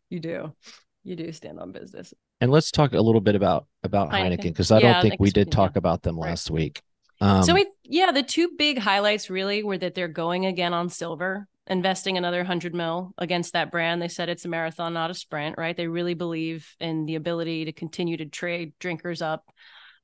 You 0.08 0.20
do. 0.20 0.54
You 1.02 1.16
do 1.16 1.32
stand 1.32 1.58
on 1.58 1.72
business. 1.72 2.14
And 2.40 2.50
let's 2.52 2.70
talk 2.70 2.92
a 2.92 3.00
little 3.00 3.20
bit 3.20 3.34
about 3.34 3.66
about 3.82 4.10
Heineken. 4.10 4.42
Because 4.44 4.70
I 4.70 4.78
Yeah, 4.78 4.92
don't 4.94 5.02
think 5.02 5.20
we 5.20 5.30
did 5.30 5.50
talk 5.50 5.76
about 5.76 6.02
them 6.02 6.16
Right. 6.18 6.28
last 6.30 6.50
week. 6.50 6.80
Um, 7.20 7.42
so 7.42 7.52
we 7.54 7.66
yeah, 7.84 8.12
the 8.12 8.22
two 8.22 8.50
big 8.56 8.78
highlights 8.78 9.28
really 9.28 9.62
were 9.62 9.76
that 9.76 9.94
they're 9.94 10.08
going 10.08 10.46
again 10.46 10.72
on 10.72 10.88
silver, 10.88 11.48
investing 11.70 12.18
another 12.18 12.38
100 12.38 12.74
mil 12.74 13.14
against 13.16 13.52
that 13.52 13.70
brand. 13.70 14.02
They 14.02 14.08
said 14.08 14.28
it's 14.28 14.44
a 14.44 14.48
marathon, 14.48 14.92
not 14.92 15.10
a 15.10 15.14
sprint, 15.14 15.56
right? 15.56 15.76
They 15.76 15.86
really 15.86 16.14
believe 16.14 16.68
in 16.80 17.06
the 17.06 17.14
ability 17.14 17.66
to 17.66 17.72
continue 17.72 18.16
to 18.16 18.26
trade 18.26 18.72
drinkers 18.80 19.22
up. 19.22 19.44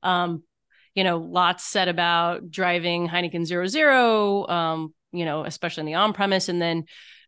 Um, 0.01 0.43
you 0.95 1.03
know, 1.03 1.17
lots 1.17 1.65
said 1.65 1.89
about 1.89 2.49
driving 2.49 3.07
Heineken 3.07 3.45
zero 3.45 3.67
zero, 3.67 4.47
um, 4.47 4.93
you 5.11 5.25
know, 5.25 5.43
especially 5.43 5.81
in 5.81 5.85
the 5.87 5.93
on 5.95 6.13
premise, 6.13 6.49
and 6.49 6.61
then 6.61 6.85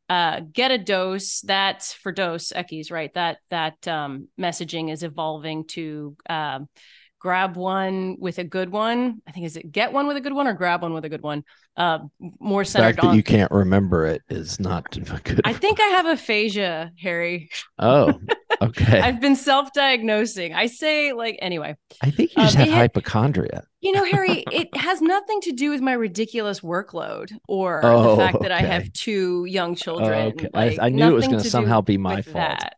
uh, 0.07 0.39
get 0.51 0.71
a 0.71 0.77
dose. 0.77 1.41
That's 1.41 1.93
for 1.93 2.11
Dos 2.11 2.51
Equis, 2.55 2.91
right? 2.91 3.13
That 3.13 3.37
that 3.49 3.87
um, 3.87 4.29
messaging 4.39 4.91
is 4.91 5.03
evolving 5.03 5.67
to 5.67 6.15
um, 6.29 6.69
grab 7.19 7.55
one 7.57 8.15
with 8.19 8.37
a 8.39 8.43
good 8.43 8.71
one. 8.71 9.21
I 9.27 9.31
think 9.31 9.45
is 9.45 9.57
it 9.57 9.71
get 9.71 9.91
one 9.93 10.07
with 10.07 10.17
a 10.17 10.21
good 10.21 10.33
one 10.33 10.47
or 10.47 10.53
grab 10.53 10.81
one 10.81 10.93
with 10.93 11.05
a 11.05 11.09
good 11.09 11.21
one. 11.21 11.43
Uh, 11.77 11.99
more 12.39 12.63
the 12.63 12.69
centered 12.69 12.85
fact 12.95 13.01
that 13.01 13.07
on. 13.09 13.15
you 13.15 13.23
can't 13.23 13.51
remember 13.51 14.05
it 14.05 14.21
is 14.29 14.59
not 14.59 14.89
good. 15.23 15.41
I 15.45 15.53
think 15.53 15.79
I 15.79 15.87
have 15.87 16.05
aphasia, 16.05 16.91
Harry. 16.99 17.49
Oh, 17.77 18.13
okay. 18.61 18.99
I've 18.99 19.21
been 19.21 19.35
self-diagnosing. 19.35 20.53
I 20.53 20.65
say 20.67 21.13
like 21.13 21.37
anyway. 21.41 21.75
I 22.01 22.11
think 22.11 22.35
you 22.35 22.41
um, 22.41 22.45
just 22.47 22.57
have 22.57 22.67
it 22.67 22.71
had- 22.71 22.77
hypochondria. 22.79 23.63
You 23.81 23.93
know, 23.93 24.03
Harry, 24.03 24.43
it 24.51 24.75
has 24.75 25.01
nothing 25.01 25.39
to 25.41 25.51
do 25.53 25.69
with 25.69 25.79
my 25.81 25.93
ridiculous 25.93 26.59
workload 26.59 27.31
or 27.47 27.79
Oh, 27.85 28.11
the 28.17 28.17
fact 28.23 28.41
that 28.41 28.51
I 28.51 28.59
have 28.61 28.91
two 28.91 29.45
young 29.45 29.75
children. 29.75 30.33
okay. 30.33 30.49
I- 30.53 30.67
Like, 30.69 30.79
I 30.81 30.89
knew 30.89 31.07
it 31.09 31.13
was 31.13 31.27
gonna 31.27 31.43
somehow 31.43 31.79
be 31.81 31.97
my 31.97 32.21
fault. 32.21 32.35
that. 32.35 32.75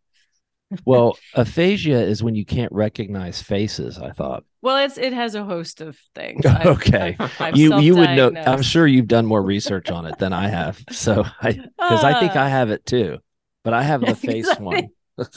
Well, 0.85 1.17
aphasia 1.35 2.01
is 2.01 2.23
when 2.23 2.35
you 2.35 2.45
can't 2.45 2.71
recognize 2.71 3.41
faces. 3.41 3.97
I 3.97 4.11
thought. 4.11 4.43
Well, 4.61 4.77
it's 4.77 4.97
it 4.97 5.13
has 5.13 5.35
a 5.35 5.43
host 5.43 5.81
of 5.81 5.97
things. 6.15 6.45
I've- 6.45 6.69
Okay. 6.69 7.15
I've- 7.19 7.33
I've 7.43 7.57
you 7.57 7.79
you 7.79 7.95
would 7.95 8.09
know. 8.15 8.31
I'm 8.45 8.61
sure 8.61 8.87
you've 8.87 9.07
done 9.07 9.25
more 9.25 9.41
research 9.41 9.89
on 9.91 10.05
it 10.05 10.17
than 10.19 10.33
I 10.33 10.47
have. 10.49 10.79
So 10.91 11.25
I 11.41 11.51
because 11.53 12.03
I 12.03 12.19
think 12.19 12.33
Ah. 12.35 12.43
I 12.45 12.49
have 12.49 12.69
it 12.71 12.85
too, 12.85 13.17
but 13.63 13.73
I 13.73 13.83
have 13.83 14.01
the 14.01 14.15
face 14.27 14.47
Exactly. 14.47 14.65
one. 14.65 14.87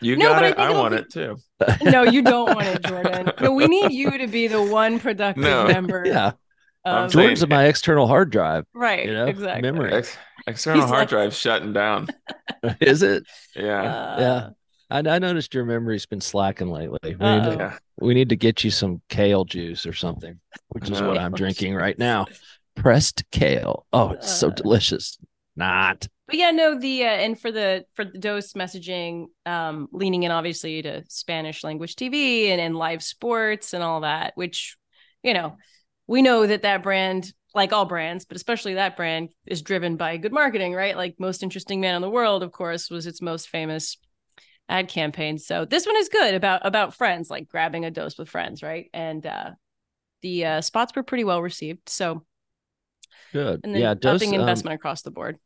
You 0.00 0.16
No, 0.16 0.28
got 0.30 0.34
but 0.36 0.44
I 0.44 0.46
it. 0.48 0.56
think 0.56 0.58
I, 0.58 0.70
want 0.80 0.94
be- 0.94 1.00
it 1.00 1.10
too. 1.12 1.36
no, 1.90 2.02
you 2.02 2.22
don't 2.22 2.54
want 2.54 2.66
it, 2.66 2.82
Jordan. 2.84 3.30
No, 3.40 3.52
we 3.52 3.66
need 3.66 3.92
you 3.92 4.18
to 4.18 4.26
be 4.26 4.46
the 4.48 4.62
one 4.62 4.98
productive 4.98 5.44
No. 5.44 5.66
member. 5.66 6.02
yeah, 6.06 6.32
I'm 6.86 7.32
of- 7.42 7.48
my 7.48 7.64
external 7.66 8.06
hard 8.06 8.30
drive. 8.30 8.64
right. 8.74 9.04
you 9.06 9.12
know, 9.12 9.26
exactly. 9.26 9.62
memory. 9.62 9.92
Ex- 9.92 10.16
external 10.46 10.82
He's 10.82 10.90
hard 10.90 11.00
like- 11.02 11.08
drive 11.08 11.34
shutting 11.34 11.72
down. 11.72 12.08
Is 12.80 13.02
it? 13.02 13.24
Yeah. 13.54 13.82
Uh, 13.82 14.16
Yeah. 14.20 14.48
I, 14.88 14.98
I 14.98 15.18
noticed 15.18 15.52
your 15.52 15.64
memory's 15.64 16.06
been 16.06 16.20
slacking 16.20 16.68
lately. 16.70 16.98
We 17.02 17.10
need, 17.12 17.42
to, 17.44 17.56
yeah. 17.58 17.78
we 18.00 18.14
need 18.14 18.28
to 18.28 18.36
get 18.36 18.62
you 18.62 18.70
some 18.70 19.02
kale 19.08 19.44
juice 19.44 19.84
or 19.84 19.92
something, 19.92 20.38
which 20.68 20.84
is 20.88 21.00
No. 21.00 21.08
what 21.08 21.18
I'm 21.18 21.32
drinking 21.32 21.74
right 21.74 21.98
now. 21.98 22.26
Pressed 22.76 23.24
kale. 23.32 23.84
Oh, 23.92 24.10
it's 24.10 24.30
so 24.32 24.48
Uh. 24.48 24.50
delicious. 24.50 25.18
Not. 25.58 26.06
but 26.26 26.36
yeah, 26.36 26.50
no, 26.50 26.78
the 26.78 27.02
uh, 27.04 27.08
and 27.08 27.40
for 27.40 27.50
the 27.50 27.86
for 27.94 28.04
the 28.04 28.18
Dos 28.18 28.52
messaging, 28.52 29.26
um, 29.46 29.88
leaning 29.90 30.22
in 30.24 30.30
obviously 30.30 30.82
to 30.82 31.02
Spanish 31.08 31.64
language 31.64 31.96
TV 31.96 32.48
and, 32.50 32.60
and 32.60 32.76
live 32.76 33.02
sports 33.02 33.72
and 33.72 33.82
all 33.82 34.02
that, 34.02 34.32
which 34.34 34.76
you 35.22 35.32
know, 35.32 35.56
we 36.06 36.22
know 36.22 36.46
that 36.46 36.62
that 36.62 36.82
brand, 36.82 37.32
like 37.54 37.72
all 37.72 37.84
brands, 37.84 38.24
but 38.24 38.36
especially 38.36 38.74
that 38.74 38.96
brand, 38.96 39.30
is 39.46 39.62
driven 39.62 39.96
by 39.96 40.16
good 40.16 40.32
marketing, 40.32 40.74
right? 40.74 40.96
Like 40.96 41.16
most 41.18 41.42
interesting 41.42 41.80
man 41.80 41.96
in 41.96 42.02
the 42.02 42.10
world, 42.10 42.42
of 42.42 42.52
course, 42.52 42.90
was 42.90 43.06
its 43.06 43.22
most 43.22 43.48
famous 43.48 43.96
ad 44.68 44.88
campaign. 44.88 45.38
So 45.38 45.64
this 45.64 45.86
one 45.86 45.96
is 45.96 46.08
good 46.08 46.34
about 46.34 46.66
about 46.66 46.94
friends, 46.94 47.30
like 47.30 47.48
grabbing 47.48 47.84
a 47.84 47.90
Dos 47.90 48.18
with 48.18 48.28
friends, 48.28 48.62
right? 48.62 48.90
And 48.92 49.24
uh, 49.26 49.50
the 50.22 50.44
uh, 50.44 50.60
spots 50.60 50.94
were 50.96 51.02
pretty 51.02 51.24
well 51.24 51.42
received. 51.42 51.88
So 51.88 52.24
good, 53.32 53.60
and 53.64 53.74
then 53.74 53.82
yeah, 53.82 53.94
Dos, 53.94 54.22
upping 54.22 54.34
um, 54.34 54.40
investment 54.40 54.74
across 54.74 55.02
the 55.02 55.10
board. 55.10 55.38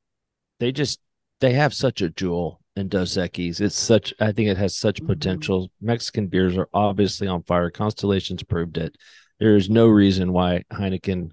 they 0.59 0.73
just 0.73 1.01
they 1.41 1.53
have 1.55 1.75
such 1.75 2.03
a 2.03 2.11
jewel 2.11 2.61
in 2.77 2.89
Dos 2.89 3.17
Equis. 3.17 3.61
It's 3.61 3.79
such 3.79 4.15
I 4.21 4.33
think 4.33 4.49
it 4.49 4.57
has 4.57 4.77
such 4.77 5.01
Mhm. 5.03 5.07
potential. 5.07 5.71
Mexican 5.81 6.29
beers 6.29 6.57
are 6.57 6.69
obviously 6.73 7.27
on 7.27 7.43
fire. 7.43 7.71
Constellations 7.71 8.43
proved 8.43 8.77
it. 8.79 8.97
There 9.41 9.57
is 9.57 9.69
no 9.71 9.89
reason 9.89 10.33
why 10.33 10.65
Heineken 10.71 11.33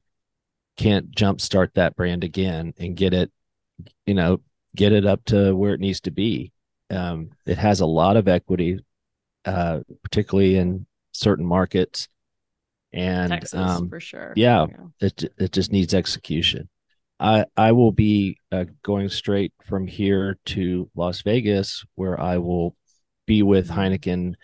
can't 0.78 1.12
jumpstart 1.12 1.74
that 1.74 1.96
brand 1.96 2.24
again 2.24 2.74
and 2.80 2.96
get 2.96 3.14
it, 3.14 3.32
you 4.06 4.14
know, 4.14 4.40
get 4.76 4.94
it 4.94 5.06
up 5.06 5.26
to 5.26 5.54
where 5.54 5.74
it 5.74 5.80
needs 5.80 6.02
to 6.02 6.12
be. 6.12 6.52
Um, 6.90 7.32
it 7.46 7.58
has 7.58 7.82
a 7.82 7.86
lot 7.86 8.16
of 8.16 8.28
equity, 8.28 8.80
uh, 9.44 9.82
particularly 10.04 10.56
in 10.56 10.86
certain 11.12 11.46
markets, 11.46 12.08
and 12.94 13.32
Texas 13.32 13.60
um, 13.60 13.90
for 13.90 14.00
sure. 14.00 14.34
yeah. 14.70 15.06
it 15.08 15.24
it 15.38 15.52
just 15.52 15.74
needs 15.74 15.94
execution. 15.94 16.70
I 17.20 17.46
I 17.58 17.74
will 17.74 17.92
be 17.92 18.38
uh, 18.52 18.66
going 18.84 19.10
straight 19.10 19.52
from 19.64 19.88
here 19.88 20.38
to 20.46 20.90
Las 20.96 21.24
Vegas, 21.24 21.84
where 21.96 22.20
I 22.20 22.38
will 22.38 22.76
be 23.26 23.44
with 23.44 23.70
Heineken 23.70 24.36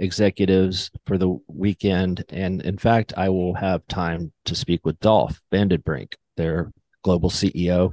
executives 0.00 0.90
for 1.06 1.18
the 1.18 1.38
weekend, 1.46 2.24
and 2.30 2.62
in 2.62 2.78
fact, 2.78 3.12
I 3.16 3.28
will 3.28 3.54
have 3.54 3.86
time 3.86 4.32
to 4.46 4.54
speak 4.54 4.84
with 4.84 4.98
Dolph 4.98 5.40
Vandenbrink, 5.52 6.14
their 6.36 6.72
global 7.04 7.30
CEO. 7.30 7.92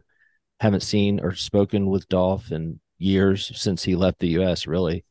Haven't 0.60 0.82
seen 0.82 1.20
or 1.20 1.36
spoken 1.36 1.88
with 1.88 2.10
Dolf 2.10 2.52
in 2.52 2.80
years 2.98 3.52
since 3.56 3.84
he 3.84 3.96
left 3.96 4.20
the 4.20 4.30
U.S. 4.30 4.66
Really, 4.66 5.06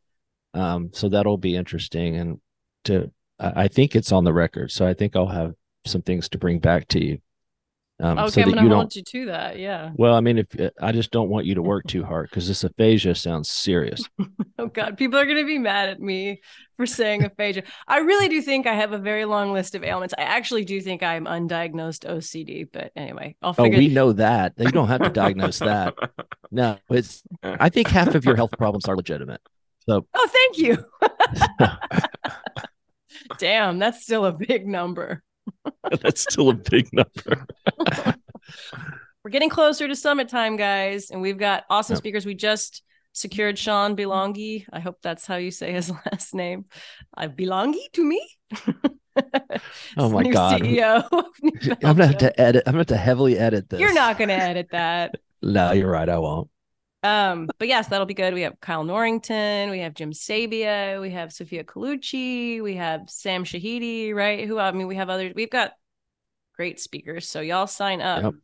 um, 0.54 0.90
so 0.92 1.08
that'll 1.08 1.38
be 1.38 1.54
interesting, 1.54 2.16
and 2.16 2.40
to 2.84 3.12
I 3.38 3.64
I 3.64 3.68
think 3.68 3.94
it's 3.94 4.12
on 4.12 4.24
the 4.24 4.32
record, 4.32 4.72
so 4.72 4.86
I 4.86 4.94
think 4.94 5.14
I'll 5.14 5.26
have 5.26 5.54
some 5.84 6.02
things 6.02 6.28
to 6.30 6.38
bring 6.38 6.58
back 6.58 6.88
to 6.88 7.04
you. 7.04 7.18
Um, 7.98 8.18
Okay, 8.18 8.42
so 8.42 8.42
I'm 8.42 8.48
you 8.48 8.54
don't. 8.54 8.70
hold 8.72 8.94
you 8.94 9.02
to 9.02 9.26
that. 9.26 9.58
Yeah. 9.58 9.90
Well, 9.94 10.14
I 10.14 10.20
mean, 10.20 10.38
if 10.38 10.46
I 10.82 10.92
just 10.92 11.10
don't 11.10 11.30
want 11.30 11.46
you 11.46 11.54
to 11.54 11.62
work 11.62 11.86
too 11.86 12.04
hard 12.04 12.28
because 12.28 12.46
this 12.46 12.62
aphasia 12.62 13.14
sounds 13.14 13.48
serious. 13.48 14.02
Oh 14.58 14.68
God, 14.68 14.96
people 14.96 15.18
are 15.18 15.26
gonna 15.26 15.44
be 15.44 15.58
mad 15.58 15.90
at 15.90 16.00
me 16.00 16.40
for 16.78 16.86
saying 16.86 17.22
aphasia. 17.24 17.62
I 17.86 17.98
really 17.98 18.26
do 18.28 18.40
think 18.40 18.66
I 18.66 18.72
have 18.72 18.92
a 18.94 18.98
very 18.98 19.26
long 19.26 19.52
list 19.52 19.74
of 19.74 19.84
ailments. 19.84 20.14
I 20.16 20.22
actually 20.22 20.64
do 20.64 20.80
think 20.80 21.02
I'm 21.02 21.26
undiagnosed 21.26 22.08
OCD, 22.10 22.66
but 22.72 22.90
anyway, 22.96 23.36
I'll 23.42 23.52
figure. 23.52 23.66
Oh, 23.66 23.76
figure. 23.76 23.78
we 23.88 23.94
know 23.94 24.12
that. 24.14 24.54
You 24.56 24.70
don't 24.70 24.88
have 24.88 25.02
to 25.02 25.10
diagnose 25.10 25.58
that. 25.58 25.94
No, 26.50 26.78
it's. 26.88 27.22
I 27.42 27.68
think 27.68 27.88
half 27.88 28.14
of 28.14 28.24
your 28.24 28.34
health 28.34 28.52
problems 28.56 28.86
are 28.88 28.96
legitimate. 28.96 29.42
So 29.86 30.06
oh, 30.14 30.28
thank 30.32 30.58
you. 30.58 30.84
Damn, 33.38 33.78
that's 33.78 34.02
still 34.02 34.24
a 34.24 34.32
big 34.32 34.66
number. 34.66 35.22
that's 36.02 36.22
still 36.22 36.50
a 36.50 36.54
big 36.54 36.88
number. 36.92 37.46
We're 39.24 39.30
getting 39.30 39.50
closer 39.50 39.88
to 39.88 39.96
summit 39.96 40.28
time, 40.28 40.56
guys, 40.56 41.10
and 41.10 41.20
we've 41.20 41.38
got 41.38 41.64
awesome 41.68 41.94
Yep. 41.94 41.98
speakers. 41.98 42.26
We 42.26 42.34
just 42.34 42.82
secured 43.12 43.58
Sean 43.58 43.96
Belongi. 43.96 44.66
I 44.72 44.78
hope 44.78 44.98
that's 45.02 45.26
how 45.26 45.36
you 45.36 45.50
say 45.50 45.72
his 45.72 45.90
last 46.12 46.34
name. 46.34 46.66
Uh, 47.16 47.26
Belongi 47.28 47.90
to 47.94 48.04
me. 48.04 48.24
Oh 49.96 50.10
my 50.10 50.24
God. 50.24 50.60
CEO. 50.60 51.08
I'm 51.82 51.96
gonna 51.96 52.06
have 52.06 52.18
to 52.18 52.40
edit. 52.40 52.62
I'm 52.66 52.72
gonna 52.72 52.80
have 52.80 52.86
to 52.88 52.96
heavily 52.96 53.38
edit 53.38 53.68
this. 53.68 53.80
You're 53.80 53.94
not 53.94 54.18
going 54.18 54.28
to 54.28 54.34
edit 54.34 54.68
that. 54.72 55.14
No, 55.42 55.72
you're 55.72 55.90
right. 55.90 56.08
I 56.08 56.18
won't. 56.18 56.48
Um, 57.06 57.48
but 57.58 57.68
yes, 57.68 57.86
that'll 57.88 58.06
be 58.06 58.14
good. 58.14 58.34
We 58.34 58.42
have 58.42 58.58
Kyle 58.60 58.82
Norrington, 58.82 59.70
we 59.70 59.78
have 59.80 59.94
Jim 59.94 60.12
Sabia, 60.12 61.00
we 61.00 61.10
have 61.10 61.32
Sophia 61.32 61.62
Colucci, 61.62 62.60
we 62.60 62.74
have 62.74 63.02
Sam 63.08 63.44
Shahidi, 63.44 64.12
right? 64.12 64.46
Who 64.46 64.58
I 64.58 64.72
mean, 64.72 64.88
we 64.88 64.96
have 64.96 65.08
others. 65.08 65.32
We've 65.36 65.50
got 65.50 65.74
great 66.56 66.80
speakers. 66.80 67.28
So 67.28 67.40
y'all 67.40 67.68
sign 67.68 68.00
up. 68.00 68.24
Yep. 68.24 68.34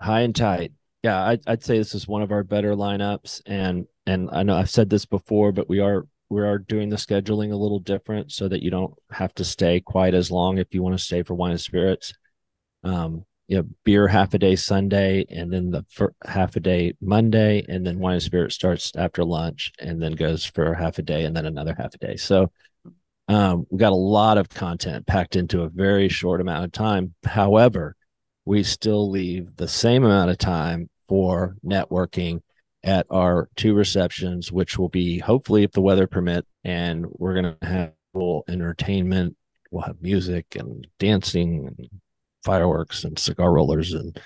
High 0.00 0.20
and 0.22 0.34
tight. 0.34 0.72
Yeah, 1.04 1.24
I'd, 1.24 1.40
I'd 1.46 1.62
say 1.62 1.78
this 1.78 1.94
is 1.94 2.08
one 2.08 2.22
of 2.22 2.32
our 2.32 2.42
better 2.42 2.74
lineups, 2.74 3.42
and 3.46 3.86
and 4.06 4.28
I 4.32 4.42
know 4.42 4.56
I've 4.56 4.70
said 4.70 4.90
this 4.90 5.06
before, 5.06 5.52
but 5.52 5.68
we 5.68 5.78
are 5.78 6.06
we 6.28 6.42
are 6.42 6.58
doing 6.58 6.88
the 6.88 6.96
scheduling 6.96 7.52
a 7.52 7.56
little 7.56 7.78
different 7.78 8.32
so 8.32 8.48
that 8.48 8.62
you 8.62 8.70
don't 8.70 8.94
have 9.12 9.32
to 9.34 9.44
stay 9.44 9.80
quite 9.80 10.14
as 10.14 10.30
long 10.30 10.58
if 10.58 10.74
you 10.74 10.82
want 10.82 10.98
to 10.98 11.04
stay 11.04 11.22
for 11.22 11.34
wine 11.34 11.52
and 11.52 11.60
spirits. 11.60 12.12
Um, 12.82 13.24
you 13.48 13.56
know, 13.56 13.64
beer 13.84 14.06
half 14.06 14.34
a 14.34 14.38
day 14.38 14.54
Sunday, 14.54 15.24
and 15.30 15.50
then 15.52 15.70
the 15.70 15.84
half 16.24 16.54
a 16.56 16.60
day 16.60 16.92
Monday, 17.00 17.64
and 17.68 17.84
then 17.84 17.98
wine 17.98 18.14
and 18.14 18.22
spirit 18.22 18.52
starts 18.52 18.92
after 18.94 19.24
lunch, 19.24 19.72
and 19.80 20.00
then 20.00 20.12
goes 20.12 20.44
for 20.44 20.74
half 20.74 20.98
a 20.98 21.02
day, 21.02 21.24
and 21.24 21.34
then 21.34 21.46
another 21.46 21.74
half 21.76 21.94
a 21.94 21.98
day. 21.98 22.16
So, 22.16 22.52
um, 23.26 23.66
we 23.70 23.78
got 23.78 23.92
a 23.92 23.96
lot 23.96 24.38
of 24.38 24.50
content 24.50 25.06
packed 25.06 25.34
into 25.34 25.62
a 25.62 25.68
very 25.68 26.08
short 26.08 26.40
amount 26.42 26.66
of 26.66 26.72
time. 26.72 27.14
However, 27.24 27.96
we 28.44 28.62
still 28.62 29.10
leave 29.10 29.56
the 29.56 29.68
same 29.68 30.04
amount 30.04 30.30
of 30.30 30.38
time 30.38 30.90
for 31.08 31.56
networking 31.64 32.40
at 32.84 33.06
our 33.10 33.48
two 33.56 33.74
receptions, 33.74 34.52
which 34.52 34.78
will 34.78 34.88
be 34.90 35.18
hopefully 35.18 35.62
if 35.62 35.72
the 35.72 35.80
weather 35.80 36.06
permit, 36.06 36.46
and 36.64 37.06
we're 37.12 37.34
gonna 37.34 37.56
have 37.62 37.92
full 38.12 38.44
entertainment. 38.48 39.36
We'll 39.70 39.82
have 39.82 40.00
music 40.02 40.54
and 40.54 40.86
dancing 40.98 41.66
and 41.66 41.90
fireworks 42.44 43.04
and 43.04 43.18
cigar 43.18 43.52
rollers 43.52 43.92
and 43.92 44.18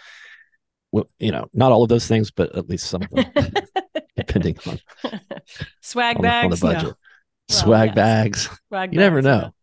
you 1.18 1.32
know, 1.32 1.46
not 1.54 1.72
all 1.72 1.82
of 1.82 1.88
those 1.88 2.06
things, 2.06 2.30
but 2.30 2.54
at 2.54 2.68
least 2.68 2.86
some 2.86 3.02
of 3.02 3.08
them, 3.10 3.52
depending 4.16 4.58
on, 4.66 4.78
Swag 5.80 6.16
on, 6.16 6.22
the, 6.22 6.28
on 6.28 6.50
the 6.50 6.56
bags. 6.56 6.62
No. 6.62 6.68
budget. 6.72 6.84
Well, 6.84 6.96
Swag 7.48 7.88
yes. 7.88 7.94
bags. 7.94 8.48
Swag 8.68 8.92
You 8.92 8.98
never 8.98 9.22
bags, 9.22 9.26
yeah. 9.26 9.40
know. 9.40 9.54